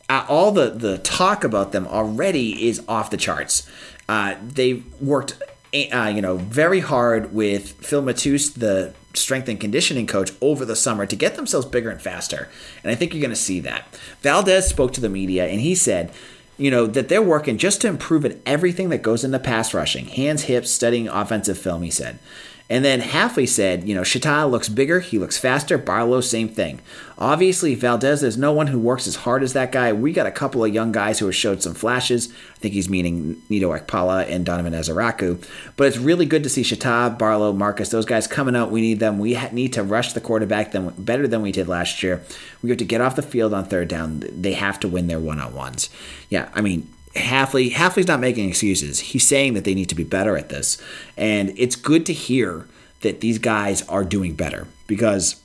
uh, 0.10 0.26
all 0.28 0.52
the 0.52 0.69
the 0.69 0.97
talk 0.99 1.43
about 1.43 1.71
them 1.71 1.88
already 1.88 2.67
is 2.67 2.84
off 2.88 3.10
the 3.10 3.17
charts. 3.17 3.69
Uh, 4.08 4.36
they 4.45 4.84
worked, 4.99 5.41
uh, 5.74 6.08
you 6.08 6.22
know, 6.22 6.38
very 6.38 6.80
hard 6.80 7.34
with 7.34 7.74
Phil 7.74 8.04
Matus, 8.04 8.54
the 8.54 8.94
strength 9.14 9.48
and 9.48 9.60
conditioning 9.60 10.08
coach 10.08 10.32
over 10.42 10.66
the 10.66 10.76
summer 10.76 11.06
to 11.06 11.16
get 11.16 11.36
themselves 11.36 11.66
bigger 11.66 11.90
and 11.90 12.02
faster. 12.02 12.50
And 12.84 12.92
I 12.92 12.96
think 12.96 13.14
you're 13.14 13.22
going 13.22 13.30
to 13.32 13.36
see 13.36 13.60
that. 13.62 13.88
Valdez 14.22 14.68
spoke 14.68 14.94
to 14.94 15.02
the 15.02 15.10
media 15.10 15.48
and 15.48 15.62
he 15.62 15.76
said, 15.76 16.12
you 16.58 16.70
know, 16.70 16.86
that 16.86 17.10
they're 17.10 17.22
working 17.22 17.58
just 17.58 17.82
to 17.82 17.88
improve 17.88 18.26
at 18.26 18.38
everything 18.46 18.90
that 18.90 19.02
goes 19.02 19.24
into 19.24 19.40
pass 19.40 19.74
rushing 19.74 20.06
hands, 20.06 20.44
hips, 20.44 20.70
studying 20.70 21.08
offensive 21.08 21.58
film, 21.58 21.82
he 21.82 21.92
said. 21.92 22.20
And 22.69 22.84
then 22.84 23.02
Hafley 23.02 23.47
said, 23.47 23.88
you 23.88 23.93
know, 23.93 24.02
Shitta 24.02 24.49
looks 24.49 24.69
bigger, 24.69 25.02
he 25.02 25.19
looks 25.19 25.38
faster. 25.38 25.78
Barlow, 25.78 26.21
same 26.21 26.47
thing. 26.47 26.80
Obviously, 27.17 27.76
Valdez, 27.76 28.21
there's 28.21 28.38
no 28.38 28.54
one 28.54 28.67
who 28.67 28.80
works 28.80 29.06
as 29.06 29.17
hard 29.17 29.43
as 29.43 29.54
that 29.54 29.71
guy. 29.71 29.91
We 29.93 30.13
got 30.13 30.26
a 30.26 30.32
couple 30.32 30.63
of 30.63 30.73
young 30.73 30.91
guys 30.91 31.19
who 31.19 31.26
have 31.26 31.36
showed 31.36 31.62
some 31.62 31.73
flashes. 31.73 32.32
I 32.32 32.60
think 32.60 32.73
he's 32.73 32.89
meaning 32.89 33.41
Neto 33.49 33.78
Okpala 33.78 34.30
and 34.30 34.45
Donovan 34.45 34.73
Ezeiruaku. 34.73 35.45
But 35.76 35.88
it's 35.88 35.97
really 35.97 36.26
good 36.26 36.43
to 36.43 36.49
see 36.49 36.63
Shitta, 36.63 37.17
Barlow, 37.17 37.52
Marcus, 37.52 37.89
those 37.89 38.06
guys 38.06 38.28
coming 38.28 38.56
out. 38.56 38.71
We 38.71 38.82
need 38.82 38.99
them. 38.99 39.19
We 39.19 39.38
need 39.52 39.73
to 39.73 39.84
rush 39.84 40.13
the 40.13 40.21
quarterback 40.21 40.71
them 40.71 40.93
better 40.97 41.28
than 41.28 41.41
we 41.41 41.52
did 41.52 41.67
last 41.67 42.02
year. 42.02 42.23
We 42.62 42.69
have 42.69 42.80
to 42.80 42.86
get 42.86 43.02
off 43.02 43.17
the 43.17 43.21
field 43.21 43.54
on 43.54 43.65
third 43.65 43.89
down. 43.89 44.23
They 44.32 44.54
have 44.54 44.80
to 44.80 44.88
win 44.88 45.08
their 45.08 45.19
one 45.19 45.39
on 45.39 45.54
ones. 45.54 45.89
Yeah, 46.30 46.49
I 46.56 46.62
mean, 46.62 46.88
Hafley 47.15 47.71
Hafley's 47.71 48.08
not 48.08 48.19
making 48.19 48.49
excuses. 48.49 48.99
He's 48.99 49.28
saying 49.28 49.54
that 49.54 49.65
they 49.65 49.76
need 49.76 49.89
to 49.89 49.95
be 49.95 50.04
better 50.04 50.38
at 50.38 50.49
this, 50.49 50.82
and 51.15 51.54
it's 51.58 51.76
good 51.76 52.06
to 52.08 52.13
hear 52.13 52.67
that 53.02 53.21
these 53.21 53.38
guys 53.38 53.82
are 53.88 54.04
doing 54.04 54.34
better 54.34 54.67
because 54.88 55.41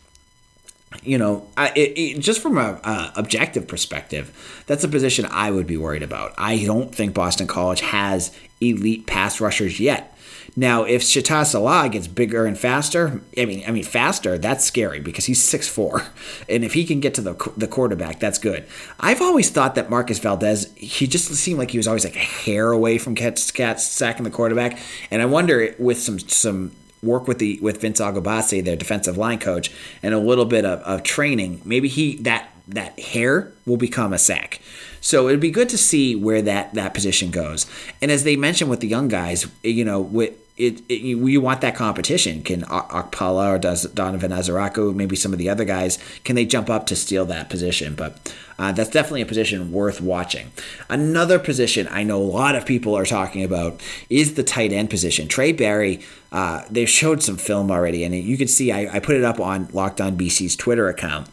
you 1.02 1.18
know, 1.18 1.46
I, 1.56 1.68
it, 1.76 1.98
it, 1.98 2.20
just 2.20 2.40
from 2.40 2.56
a, 2.56 3.12
objective 3.14 3.68
perspective, 3.68 4.62
that's 4.66 4.84
a 4.84 4.88
position 4.88 5.26
I 5.30 5.50
would 5.50 5.66
be 5.66 5.76
worried 5.76 6.02
about. 6.02 6.34
I 6.38 6.64
don't 6.64 6.94
think 6.94 7.14
Boston 7.14 7.46
College 7.46 7.80
has 7.80 8.34
elite 8.60 9.06
pass 9.06 9.40
rushers 9.40 9.78
yet. 9.78 10.16
Now, 10.56 10.84
if 10.84 11.02
Shitta 11.02 11.42
Sillah 11.42 11.90
gets 11.90 12.06
bigger 12.06 12.46
and 12.46 12.58
faster, 12.58 13.20
I 13.36 13.44
mean, 13.44 13.62
I 13.66 13.70
mean 13.70 13.84
faster, 13.84 14.38
that's 14.38 14.64
scary 14.64 15.00
because 15.00 15.26
he's 15.26 15.40
6'4", 15.40 16.06
and 16.48 16.64
if 16.64 16.74
he 16.74 16.84
can 16.84 17.00
get 17.00 17.14
to 17.14 17.20
the 17.20 17.52
the 17.56 17.68
quarterback, 17.68 18.18
that's 18.18 18.38
good. 18.38 18.66
I've 18.98 19.22
always 19.22 19.50
thought 19.50 19.74
that 19.76 19.90
Marcus 19.90 20.18
Valdez, 20.18 20.72
he 20.74 21.06
just 21.06 21.28
seemed 21.34 21.58
like 21.58 21.70
he 21.70 21.78
was 21.78 21.86
always 21.86 22.04
like 22.04 22.16
a 22.16 22.20
hair 22.20 22.72
away 22.72 22.98
from 22.98 23.14
Cats, 23.14 23.50
Cats 23.50 23.86
sacking 23.86 24.24
the 24.24 24.30
quarterback, 24.30 24.78
and 25.10 25.22
I 25.22 25.26
wonder 25.26 25.74
with 25.78 26.00
some 26.00 26.18
some 26.18 26.72
work 27.02 27.28
with 27.28 27.38
the 27.38 27.58
with 27.62 27.80
Vince 27.80 28.00
Oghobaase, 28.00 28.64
their 28.64 28.76
defensive 28.76 29.16
line 29.16 29.38
coach, 29.38 29.70
and 30.02 30.14
a 30.14 30.18
little 30.18 30.44
bit 30.44 30.64
of, 30.64 30.80
of 30.80 31.02
training, 31.02 31.62
maybe 31.64 31.88
he 31.88 32.16
that 32.18 32.50
that 32.68 32.98
hair 32.98 33.52
will 33.66 33.76
become 33.76 34.12
a 34.12 34.18
sack. 34.18 34.60
So 35.00 35.28
it'd 35.28 35.40
be 35.40 35.50
good 35.50 35.68
to 35.70 35.78
see 35.78 36.14
where 36.14 36.42
that 36.42 36.74
that 36.74 36.94
position 36.94 37.30
goes. 37.30 37.66
And 38.02 38.10
as 38.10 38.24
they 38.24 38.36
mentioned 38.36 38.70
with 38.70 38.80
the 38.80 38.88
young 38.88 39.08
guys, 39.08 39.46
you 39.62 39.84
know, 39.84 40.00
with 40.00 40.34
it, 40.58 40.82
it 40.88 41.00
you, 41.00 41.24
you, 41.28 41.40
want 41.40 41.60
that 41.60 41.76
competition. 41.76 42.42
Can 42.42 42.62
Okpala 42.62 43.54
or 43.54 43.58
does 43.58 43.84
Donovan 43.84 44.32
Ezeiruaku, 44.32 44.92
maybe 44.94 45.14
some 45.14 45.32
of 45.32 45.38
the 45.38 45.48
other 45.48 45.64
guys, 45.64 45.98
can 46.24 46.34
they 46.34 46.44
jump 46.44 46.68
up 46.68 46.86
to 46.86 46.96
steal 46.96 47.24
that 47.26 47.48
position? 47.48 47.94
But 47.94 48.34
uh, 48.58 48.72
that's 48.72 48.90
definitely 48.90 49.22
a 49.22 49.26
position 49.26 49.70
worth 49.70 50.00
watching. 50.00 50.50
Another 50.90 51.38
position 51.38 51.86
I 51.92 52.02
know 52.02 52.20
a 52.20 52.24
lot 52.24 52.56
of 52.56 52.66
people 52.66 52.96
are 52.96 53.06
talking 53.06 53.44
about 53.44 53.80
is 54.10 54.34
the 54.34 54.42
tight 54.42 54.72
end 54.72 54.90
position. 54.90 55.28
Trae 55.28 55.56
Barry, 55.56 56.00
uh, 56.32 56.64
they've 56.68 56.90
showed 56.90 57.22
some 57.22 57.36
film 57.36 57.70
already, 57.70 58.02
and 58.02 58.12
you 58.12 58.36
can 58.36 58.48
see 58.48 58.72
I, 58.72 58.96
I 58.96 58.98
put 58.98 59.14
it 59.14 59.22
up 59.22 59.38
on 59.38 59.68
Locked 59.72 60.00
On 60.00 60.18
BC's 60.18 60.56
Twitter 60.56 60.88
account 60.88 61.28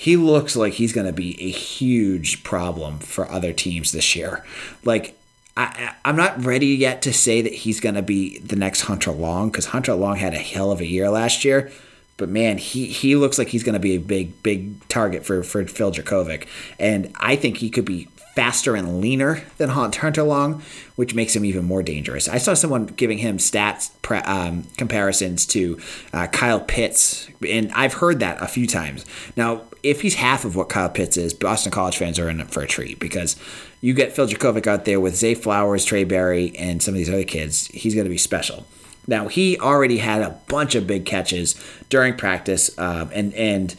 he 0.00 0.16
looks 0.16 0.56
like 0.56 0.72
he's 0.72 0.94
going 0.94 1.06
to 1.06 1.12
be 1.12 1.38
a 1.42 1.50
huge 1.50 2.42
problem 2.42 2.98
for 3.00 3.30
other 3.30 3.52
teams 3.52 3.92
this 3.92 4.16
year. 4.16 4.42
Like 4.82 5.14
I, 5.58 5.92
am 6.06 6.16
not 6.16 6.42
ready 6.42 6.68
yet 6.68 7.02
to 7.02 7.12
say 7.12 7.42
that 7.42 7.52
he's 7.52 7.80
going 7.80 7.96
to 7.96 8.02
be 8.02 8.38
the 8.38 8.56
next 8.56 8.82
Hunter 8.82 9.12
Long 9.12 9.50
because 9.50 9.66
Hunter 9.66 9.92
Long 9.92 10.16
had 10.16 10.32
a 10.32 10.38
hell 10.38 10.72
of 10.72 10.80
a 10.80 10.86
year 10.86 11.10
last 11.10 11.44
year. 11.44 11.70
but 12.16 12.30
man, 12.30 12.56
he 12.56 12.86
he 12.86 13.14
looks 13.14 13.36
like 13.36 13.48
he's 13.48 13.62
going 13.62 13.74
to 13.74 13.78
be 13.78 13.94
a 13.94 14.00
big 14.00 14.42
big 14.42 14.88
target 14.88 15.26
for 15.26 15.42
for 15.42 15.66
Phil 15.66 15.92
Jurkovec, 15.92 16.46
and 16.78 17.12
I 17.16 17.36
think 17.36 17.58
he 17.58 17.68
could 17.68 17.84
be 17.84 18.08
faster 18.34 18.76
and 18.76 19.02
leaner 19.02 19.42
than 19.58 19.68
Hunter 19.68 20.22
Long, 20.22 20.62
which 20.96 21.14
makes 21.14 21.36
him 21.36 21.44
even 21.44 21.66
more 21.66 21.82
dangerous. 21.82 22.26
I 22.26 22.38
saw 22.38 22.54
someone 22.54 22.86
giving 22.86 23.18
him 23.18 23.36
stats 23.36 23.90
pre- 24.00 24.18
um, 24.18 24.64
comparisons 24.78 25.44
to 25.46 25.78
uh, 26.14 26.26
Kyle 26.28 26.60
Pitts, 26.60 27.28
and 27.46 27.70
I've 27.72 27.94
heard 27.94 28.20
that 28.20 28.40
a 28.40 28.46
few 28.46 28.66
times. 28.66 29.04
Now, 29.36 29.62
if 29.82 30.02
he's 30.02 30.14
half 30.14 30.44
of 30.44 30.56
what 30.56 30.68
Kyle 30.68 30.88
Pitts 30.88 31.16
is, 31.16 31.34
Boston 31.34 31.72
College 31.72 31.96
fans 31.96 32.18
are 32.18 32.28
in 32.28 32.44
for 32.46 32.62
a 32.62 32.66
treat 32.66 32.98
because 32.98 33.36
you 33.80 33.94
get 33.94 34.12
Phil 34.12 34.26
Jurkovec 34.26 34.66
out 34.66 34.84
there 34.84 35.00
with 35.00 35.16
Zay 35.16 35.34
Flowers, 35.34 35.86
Trae 35.86 36.06
Barry, 36.06 36.56
and 36.56 36.82
some 36.82 36.94
of 36.94 36.98
these 36.98 37.08
other 37.08 37.24
kids. 37.24 37.66
He's 37.68 37.94
going 37.94 38.04
to 38.04 38.10
be 38.10 38.18
special. 38.18 38.66
Now 39.06 39.28
he 39.28 39.58
already 39.58 39.98
had 39.98 40.22
a 40.22 40.38
bunch 40.48 40.74
of 40.74 40.86
big 40.86 41.06
catches 41.06 41.60
during 41.88 42.16
practice, 42.16 42.76
um, 42.78 43.10
and 43.12 43.34
and 43.34 43.74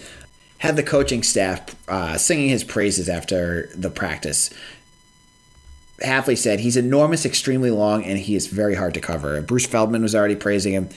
had 0.57 0.75
the 0.75 0.83
coaching 0.83 1.23
staff 1.23 1.75
uh, 1.87 2.17
singing 2.17 2.49
his 2.49 2.63
praises 2.63 3.09
after 3.09 3.69
the 3.75 3.89
practice. 3.89 4.49
Hafley 6.03 6.37
said 6.37 6.59
he's 6.59 6.77
enormous, 6.77 7.25
extremely 7.25 7.71
long, 7.71 8.03
and 8.03 8.17
he 8.17 8.35
is 8.35 8.47
very 8.47 8.75
hard 8.75 8.93
to 8.95 8.99
cover. 8.99 9.39
Bruce 9.41 9.65
Feldman 9.65 10.01
was 10.01 10.15
already 10.15 10.35
praising 10.35 10.73
him, 10.73 10.89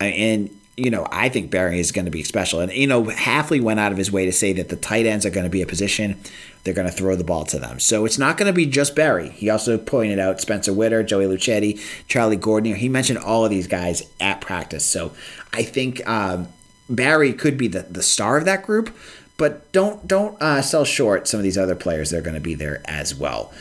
and 0.00 0.50
you 0.76 0.90
know, 0.90 1.06
I 1.10 1.28
think 1.30 1.50
Barry 1.50 1.80
is 1.80 1.90
going 1.90 2.04
to 2.04 2.10
be 2.10 2.22
special. 2.22 2.60
And, 2.60 2.70
you 2.72 2.86
know, 2.86 3.04
Hafley 3.04 3.62
went 3.62 3.80
out 3.80 3.92
of 3.92 3.98
his 3.98 4.12
way 4.12 4.26
to 4.26 4.32
say 4.32 4.52
that 4.54 4.68
the 4.68 4.76
tight 4.76 5.06
ends 5.06 5.24
are 5.24 5.30
going 5.30 5.44
to 5.44 5.50
be 5.50 5.62
a 5.62 5.66
position 5.66 6.20
they're 6.66 6.74
going 6.74 6.88
to 6.88 6.92
throw 6.92 7.14
the 7.14 7.24
ball 7.24 7.44
to 7.44 7.60
them. 7.60 7.78
So 7.78 8.04
it's 8.04 8.18
not 8.18 8.36
going 8.36 8.48
to 8.48 8.52
be 8.52 8.66
just 8.66 8.96
Barry. 8.96 9.30
He 9.30 9.48
also 9.48 9.78
pointed 9.78 10.18
out 10.18 10.40
Spencer 10.40 10.72
Witter, 10.72 11.04
Joey 11.04 11.26
Luchetti, 11.26 11.80
Charlie 12.08 12.36
Gordon. 12.36 12.74
He 12.74 12.88
mentioned 12.88 13.20
all 13.20 13.44
of 13.44 13.50
these 13.50 13.68
guys 13.68 14.02
at 14.20 14.40
practice. 14.40 14.84
So 14.84 15.12
I 15.52 15.62
think 15.62 16.06
um, 16.08 16.48
Barry 16.90 17.32
could 17.32 17.56
be 17.56 17.68
the, 17.68 17.82
the 17.82 18.02
star 18.02 18.36
of 18.36 18.44
that 18.46 18.64
group, 18.64 18.94
but 19.36 19.70
don't 19.70 20.08
don't 20.08 20.40
uh, 20.42 20.60
sell 20.60 20.84
short 20.84 21.28
some 21.28 21.38
of 21.38 21.44
these 21.44 21.56
other 21.56 21.76
players 21.76 22.10
that 22.10 22.18
are 22.18 22.22
going 22.22 22.34
to 22.34 22.40
be 22.40 22.56
there 22.56 22.82
as 22.86 23.14
well. 23.14 23.52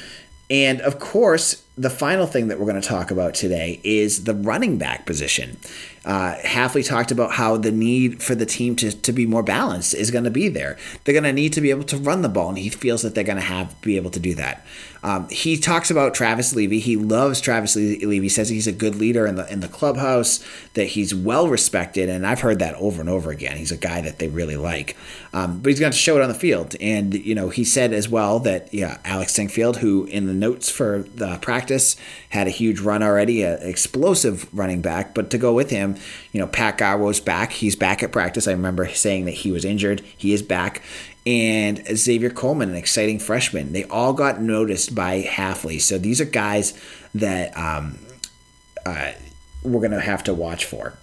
And 0.50 0.82
of 0.82 0.98
course, 0.98 1.64
the 1.78 1.90
final 1.90 2.26
thing 2.26 2.48
that 2.48 2.60
we're 2.60 2.66
going 2.66 2.82
to 2.82 2.88
talk 2.88 3.12
about 3.12 3.34
today 3.34 3.82
is 3.84 4.24
the 4.24 4.34
running 4.34 4.78
back 4.78 5.06
position. 5.06 5.58
Uh, 6.06 6.36
Hafley 6.44 6.88
talked 6.88 7.12
about 7.12 7.32
how 7.32 7.58
the 7.58 7.72
need 7.72 8.22
for 8.22 8.36
the 8.36 8.46
team 8.46 8.76
to, 8.76 8.92
to 8.92 9.12
be 9.12 9.26
more 9.26 9.42
balanced 9.42 9.96
is 9.96 10.12
going 10.12 10.24
to 10.24 10.30
be 10.30 10.48
there. 10.48 10.78
They're 11.04 11.14
going 11.14 11.24
to 11.24 11.34
need 11.34 11.52
to 11.54 11.62
be 11.62 11.72
able 11.72 11.84
to 11.86 11.98
run 11.98 12.22
the 12.22 12.30
ball, 12.30 12.50
and 12.50 12.58
he 12.60 12.70
feels 12.70 13.02
that 13.02 13.16
they're 13.16 13.24
going 13.24 13.38
to 13.38 13.44
have 13.44 13.80
be 13.82 13.98
able 13.98 14.12
to 14.12 14.20
do 14.20 14.36
that. 14.36 14.66
Um, 15.02 15.28
he 15.30 15.58
talks 15.58 15.92
about 15.92 16.16
Travis 16.16 16.56
Levy. 16.56 16.80
He 16.80 16.96
loves 16.96 17.42
Travis 17.42 17.76
Levy. 17.76 18.22
He 18.22 18.30
says 18.30 18.50
he's 18.50 18.68
a 18.68 18.72
good 18.72 18.96
leader 18.96 19.28
in 19.28 19.36
the 19.36 19.52
in 19.52 19.60
the 19.60 19.68
clubhouse, 19.68 20.44
that 20.74 20.86
he's 20.86 21.14
well 21.14 21.48
respected, 21.48 22.08
and 22.08 22.26
I've 22.26 22.42
heard 22.42 22.60
that 22.60 22.76
over 22.76 23.02
and 23.02 23.10
over 23.10 23.32
again. 23.32 23.58
He's 23.58 23.72
a 23.72 23.78
guy 23.78 24.02
that 24.02 24.20
they 24.20 24.28
really 24.28 24.58
like, 24.58 24.96
um, 25.34 25.60
but 25.60 25.70
he's 25.70 25.80
going 25.80 25.92
to 25.92 25.98
show 25.98 26.18
it 26.18 26.22
on 26.22 26.30
the 26.30 26.36
field. 26.36 26.76
And 26.80 27.14
you 27.14 27.36
know, 27.36 27.50
he 27.50 27.64
said 27.64 27.94
as 27.94 28.08
well 28.10 28.40
that 28.40 28.72
yeah, 28.74 29.00
Alex 29.06 29.34
Sinkfield, 29.34 29.78
who 29.78 30.06
in 30.06 30.28
the 30.28 30.34
notes 30.34 30.70
for 30.70 31.04
the 31.16 31.38
practice 31.38 31.65
had 32.30 32.48
a 32.48 32.52
huge 32.52 32.80
run 32.80 33.04
already, 33.04 33.44
an 33.44 33.60
explosive 33.62 34.48
running 34.54 34.82
back, 34.82 35.14
but 35.14 35.30
to 35.32 35.38
go 35.38 35.54
with 35.54 35.70
him, 35.70 35.96
you 36.32 36.40
know, 36.40 36.48
Pat 36.48 36.78
Garwo's 36.78 37.20
back. 37.20 37.52
He's 37.52 37.76
back 37.76 38.04
at 38.04 38.12
practice. 38.12 38.48
I 38.48 38.52
remember 38.52 38.88
saying 38.90 39.26
that 39.26 39.32
he 39.32 39.52
was 39.52 39.66
injured. 39.66 40.02
He 40.02 40.34
is 40.34 40.42
back 40.42 40.82
and 41.26 41.84
Xavier 41.98 42.30
Coleman, 42.30 42.70
an 42.70 42.76
exciting 42.76 43.20
freshman. 43.20 43.74
They 43.74 43.86
all 43.86 44.14
got 44.14 44.42
noticed 44.42 44.94
by 44.94 45.24
Hafley. 45.24 45.82
So 45.82 45.98
these 45.98 46.22
are 46.22 46.26
guys 46.26 46.80
that 47.16 47.58
um, 47.58 47.98
uh, 48.86 49.14
we're 49.64 49.80
going 49.80 49.92
to 49.92 50.00
have 50.00 50.24
to 50.26 50.34
watch 50.34 50.66
for. 50.66 50.94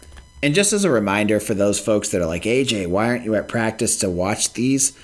And 0.42 0.54
just 0.54 0.72
as 0.72 0.84
a 0.84 0.90
reminder 0.90 1.40
for 1.40 1.54
those 1.54 1.80
folks 1.80 2.10
that 2.10 2.20
are 2.20 2.26
like, 2.26 2.44
AJ, 2.44 2.88
why 2.88 3.06
aren't 3.06 3.24
you 3.24 3.34
at 3.34 3.48
practice 3.48 3.96
to 3.98 4.10
watch 4.10 4.52
these? 4.52 4.96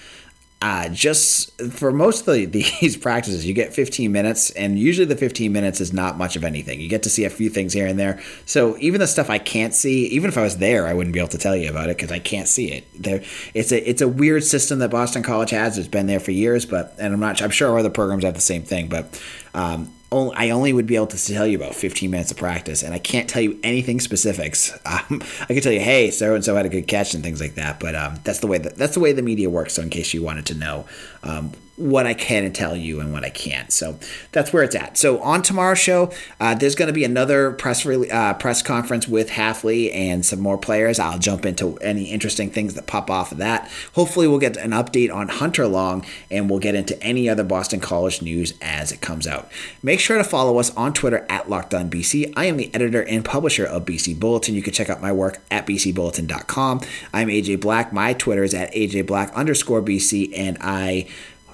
Uh, 0.61 0.89
just 0.89 1.61
for 1.71 1.93
most 1.93 2.27
of 2.27 2.35
the, 2.35 2.47
these 2.81 2.97
practices, 2.97 3.47
you 3.47 3.55
get 3.55 3.73
15 3.73 4.11
minutes, 4.11 4.51
and 4.51 4.79
usually 4.79 5.05
the 5.05 5.17
15 5.17 5.53
minutes 5.53 5.81
is 5.81 5.93
not 5.93 6.19
much 6.19 6.35
of 6.35 6.45
anything. 6.45 6.81
You 6.81 6.89
get 6.89 7.05
to 7.05 7.11
see 7.11 7.25
a 7.25 7.31
few 7.31 7.49
things 7.49 7.73
here 7.73 7.87
and 7.87 7.99
there. 7.99 8.21
So 8.45 8.77
even 8.79 9.01
the 9.01 9.07
stuff 9.07 9.31
I 9.31 9.39
can't 9.39 9.73
see, 9.73 10.07
even 10.07 10.29
if 10.29 10.37
I 10.37 10.43
was 10.43 10.59
there, 10.59 10.87
I 10.87 10.95
wouldn't 10.95 11.15
be 11.15 11.21
able 11.21 11.29
to 11.29 11.39
tell 11.39 11.57
you 11.57 11.71
about 11.71 11.91
it 11.91 11.97
because 11.97 12.11
I 12.11 12.19
can't 12.19 12.49
see 12.49 12.73
it. 12.73 12.85
There, 13.01 13.23
it's 13.55 13.71
a 13.71 13.89
it's 13.89 14.03
a 14.03 14.09
weird 14.09 14.43
system 14.43 14.81
that 14.81 14.91
Boston 14.91 15.23
College 15.23 15.51
has. 15.51 15.79
It's 15.79 15.89
been 15.89 16.07
there 16.07 16.21
for 16.21 16.33
years, 16.33 16.67
but 16.67 16.95
and 16.99 17.15
I'm 17.15 17.21
not. 17.21 17.41
I'm 17.41 17.51
sure 17.51 17.79
other 17.79 17.91
programs 17.91 18.25
have 18.25 18.35
the 18.35 18.41
same 18.41 18.63
thing, 18.63 18.89
but 18.89 19.23
um, 19.55 19.93
only, 20.11 20.35
I 20.37 20.51
only 20.51 20.73
would 20.73 20.87
be 20.87 20.97
able 20.97 21.09
to 21.09 21.27
tell 21.27 21.47
you 21.47 21.57
about 21.59 21.75
15 21.75 22.11
minutes 22.11 22.31
of 22.31 22.37
practice, 22.37 22.83
and 22.83 22.95
I 22.95 22.99
can't 22.99 23.29
tell 23.29 23.43
you 23.43 23.59
anything 23.63 24.01
specifics. 24.01 24.77
Um, 24.89 25.23
I 25.43 25.53
can 25.53 25.61
tell 25.61 25.73
you, 25.73 25.81
hey, 25.81 26.11
so 26.11 26.35
and 26.35 26.43
so 26.43 26.57
had 26.57 26.65
a 26.65 26.71
good 26.71 26.89
catch 26.89 27.13
and 27.13 27.23
things 27.23 27.41
like 27.43 27.57
that, 27.57 27.79
but 27.79 27.95
um, 27.95 28.19
that's 28.25 28.39
the 28.41 28.47
way 28.47 28.57
that, 28.57 28.77
that's 28.77 28.95
the 28.95 29.01
way 29.01 29.13
the 29.13 29.23
media 29.23 29.51
works. 29.51 29.75
So 29.75 29.83
in 29.83 29.91
case 29.91 30.15
you 30.15 30.23
wanted 30.23 30.47
to 30.47 30.55
know, 30.55 30.87
um, 31.23 31.53
what 31.79 32.07
I 32.07 32.15
can 32.15 32.53
tell 32.53 32.77
you 32.77 33.01
and 33.01 33.13
what 33.13 33.25
I 33.25 33.31
can't. 33.31 33.73
So 33.73 33.99
that's 34.33 34.53
where 34.53 34.65
it's 34.65 34.75
at. 34.75 34.99
So 34.99 35.21
on 35.21 35.43
tomorrow's 35.43 35.79
show, 35.79 36.11
uh, 36.41 36.55
there's 36.55 36.75
going 36.75 36.89
to 36.89 36.93
be 36.93 37.05
another 37.05 37.53
press 37.53 37.87
re- 37.87 38.11
uh, 38.11 38.35
press 38.35 38.63
conference 38.63 39.07
with 39.07 39.31
Hafley 39.31 39.95
and 39.95 40.27
some 40.27 40.41
more 40.41 40.59
players. 40.59 40.99
I'll 40.99 41.19
jump 41.19 41.47
into 41.47 41.77
any 41.79 42.11
interesting 42.11 42.51
things 42.51 42.75
that 42.75 42.87
pop 42.87 43.11
off 43.11 43.31
of 43.31 43.39
that. 43.39 43.71
Hopefully, 43.95 44.27
we'll 44.27 44.41
get 44.41 44.57
an 44.57 44.73
update 44.73 45.15
on 45.15 45.29
Hunter 45.29 45.69
Long 45.69 46.05
and 46.31 46.51
we'll 46.51 46.59
get 46.59 46.75
into 46.75 47.01
any 47.03 47.29
other 47.29 47.45
Boston 47.45 47.81
College 47.81 48.23
news 48.23 48.55
as 48.61 48.91
it 48.91 49.01
comes 49.01 49.27
out. 49.27 49.51
Make 49.83 50.01
sure 50.01 50.19
to 50.19 50.25
follow 50.25 50.59
us 50.59 50.75
on 50.77 50.93
Twitter 50.93 51.25
at 51.29 51.47
LockedOnBC. 51.47 52.33
I 52.37 52.47
am 52.47 52.57
the 52.57 52.75
editor 52.75 53.05
and 53.05 53.25
publisher 53.25 53.65
of 53.65 53.85
BC 53.85 54.19
Bulletin. 54.19 54.55
You 54.55 54.63
can 54.63 54.73
check 54.73 54.91
out 54.91 55.01
my 55.01 55.13
work 55.13 55.39
at 55.51 55.67
bcbulletin.com. 55.67 56.81
I'm 57.15 57.29
AJ 57.29 57.61
Black. 57.61 57.93
My 57.93 58.15
Twitter 58.15 58.43
is 58.43 58.55
at 58.55 58.73
AJ 58.73 59.07
Black 59.07 59.33
underscore 59.35 59.83
BC, 59.83 60.33
and 60.37 60.59
I 60.61 61.07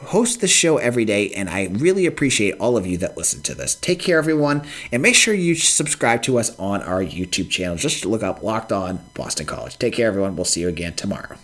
host 0.03 0.41
the 0.41 0.49
show 0.49 0.77
every 0.79 1.05
day, 1.05 1.31
and 1.31 1.49
I 1.49 1.69
really 1.71 2.07
appreciate 2.07 2.55
all 2.61 2.77
of 2.77 2.87
you 2.87 2.97
that 2.99 3.17
listen 3.17 3.43
to 3.43 3.55
this. 3.55 3.75
Take 3.75 4.01
care, 4.01 4.19
everyone, 4.19 4.67
and 4.93 5.03
make 5.03 5.15
sure 5.15 5.35
you 5.35 5.55
subscribe 5.55 6.23
to 6.23 6.39
us 6.39 6.57
on 6.59 6.83
our 6.83 7.03
YouTube 7.03 7.51
channel. 7.51 7.77
Just 7.77 8.05
look 8.05 8.23
up 8.23 8.43
Locked 8.43 8.73
On 8.73 9.01
Boston 9.15 9.47
College. 9.47 9.79
Take 9.79 9.95
care, 9.95 10.09
everyone. 10.09 10.37
We'll 10.37 10.45
see 10.45 10.61
you 10.61 10.69
again 10.69 10.95
tomorrow. 10.95 11.37